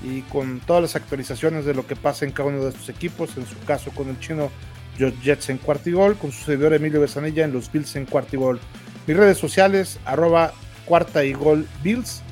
y 0.02 0.22
con 0.22 0.60
todas 0.60 0.82
las 0.82 0.96
actualizaciones 0.96 1.64
de 1.64 1.74
lo 1.74 1.86
que 1.86 1.96
pasa 1.96 2.24
en 2.24 2.32
cada 2.32 2.48
uno 2.48 2.62
de 2.62 2.70
estos 2.70 2.88
equipos, 2.88 3.36
en 3.36 3.46
su 3.46 3.58
caso 3.64 3.90
con 3.92 4.08
el 4.08 4.18
chino 4.20 4.50
George 4.96 5.18
Jets 5.22 5.50
en 5.50 5.58
Cuartigol, 5.58 6.16
con 6.16 6.32
su 6.32 6.44
servidor 6.44 6.74
Emilio 6.74 7.00
Besanilla 7.00 7.44
en 7.44 7.52
los 7.52 7.70
Bills 7.70 7.96
en 7.96 8.06
Cuartigol. 8.06 8.60
Mis 9.06 9.16
redes 9.16 9.38
sociales, 9.38 9.98
arroba 10.04 10.52
cuarta 10.84 11.24
y 11.24 11.32
gol 11.32 11.66
Bills, 11.82 12.22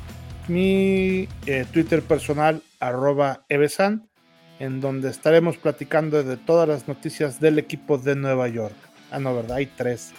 mi 0.49 1.29
eh, 1.47 1.65
Twitter 1.73 2.03
personal, 2.03 2.63
arroba 2.81 3.45
Evesan 3.49 4.09
en 4.59 4.81
donde 4.81 5.11
estaremos 5.11 5.57
platicando 5.57 6.23
de 6.23 6.37
todas 6.37 6.69
las 6.69 6.89
noticias 6.89 7.41
del 7.41 7.59
equipo 7.59 7.99
de 7.99 8.15
Nueva 8.15 8.49
York. 8.49 8.75
Ah, 9.11 9.19
no, 9.19 9.35
¿verdad? 9.35 9.57
Hay 9.59 9.67
tres. 9.67 10.13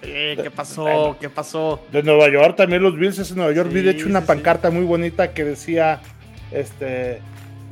¿Qué 0.00 0.50
pasó? 0.54 1.16
¿Qué 1.20 1.28
pasó? 1.30 1.82
De 1.92 2.02
Nueva 2.02 2.30
York, 2.30 2.56
también 2.56 2.82
los 2.82 2.98
Bills 2.98 3.18
es 3.18 3.30
en 3.30 3.38
Nueva 3.38 3.52
York. 3.52 3.70
Vi 3.70 3.82
de 3.82 3.92
hecho 3.92 4.06
una 4.06 4.22
pancarta 4.22 4.70
muy 4.70 4.84
bonita 4.84 5.32
que 5.32 5.44
decía, 5.44 6.00
este, 6.50 7.20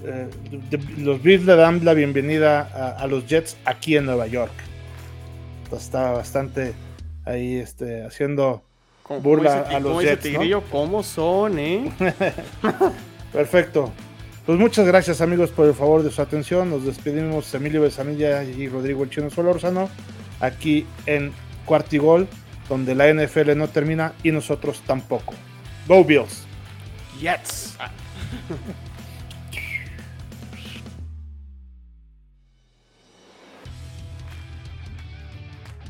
eh, 0.05 0.29
los 0.99 1.23
Bills 1.23 1.45
le 1.45 1.57
dan 1.57 1.85
la 1.85 1.95
bienvenida 1.95 2.97
a, 2.99 3.07
los 3.07 3.27
Jets 3.27 3.57
aquí 3.65 3.97
en 3.97 4.07
Nueva 4.07 4.27
York. 4.27 4.53
Entonces 5.65 5.87
está 5.87 6.13
bastante 6.13 6.75
ahí 7.25 7.57
este, 7.57 8.05
haciendo 8.05 8.63
burla 9.23 9.63
a 9.63 9.81
los 9.81 10.03
Jets. 10.03 10.29
¿Cómo 10.71 11.03
son, 11.03 11.59
eh? 11.59 11.91
Perfecto. 13.33 13.93
Pues 14.47 14.59
muchas 14.59 14.87
gracias 14.87 15.23
amigos 15.23 15.51
por 15.51 15.67
el 15.67 15.75
favor 15.75 16.03
de 16.03 16.11
su 16.11 16.21
atención. 16.21 16.69
Nos 16.69 16.85
despedimos 16.85 17.53
Emilio 17.55 17.81
Besanilla 17.81 18.45
y 18.45 18.69
Rodrigo 18.69 19.05
El 19.05 19.11
Chino 19.11 19.31
Solórzano 19.31 19.89
aquí 20.41 20.87
en 21.07 21.33
Cuartigol, 21.65 22.29
donde 22.69 22.95
la 22.95 23.13
NFL 23.13 23.57
no 23.57 23.69
termina 23.69 24.13
y 24.23 24.33
nosotros 24.33 24.83
tampoco. 24.87 25.33
Go 25.89 26.05
Bills. 26.05 26.45
Jets. 27.19 27.77
Ha 28.35 28.41
ha 28.49 28.59
ha. 28.67 28.94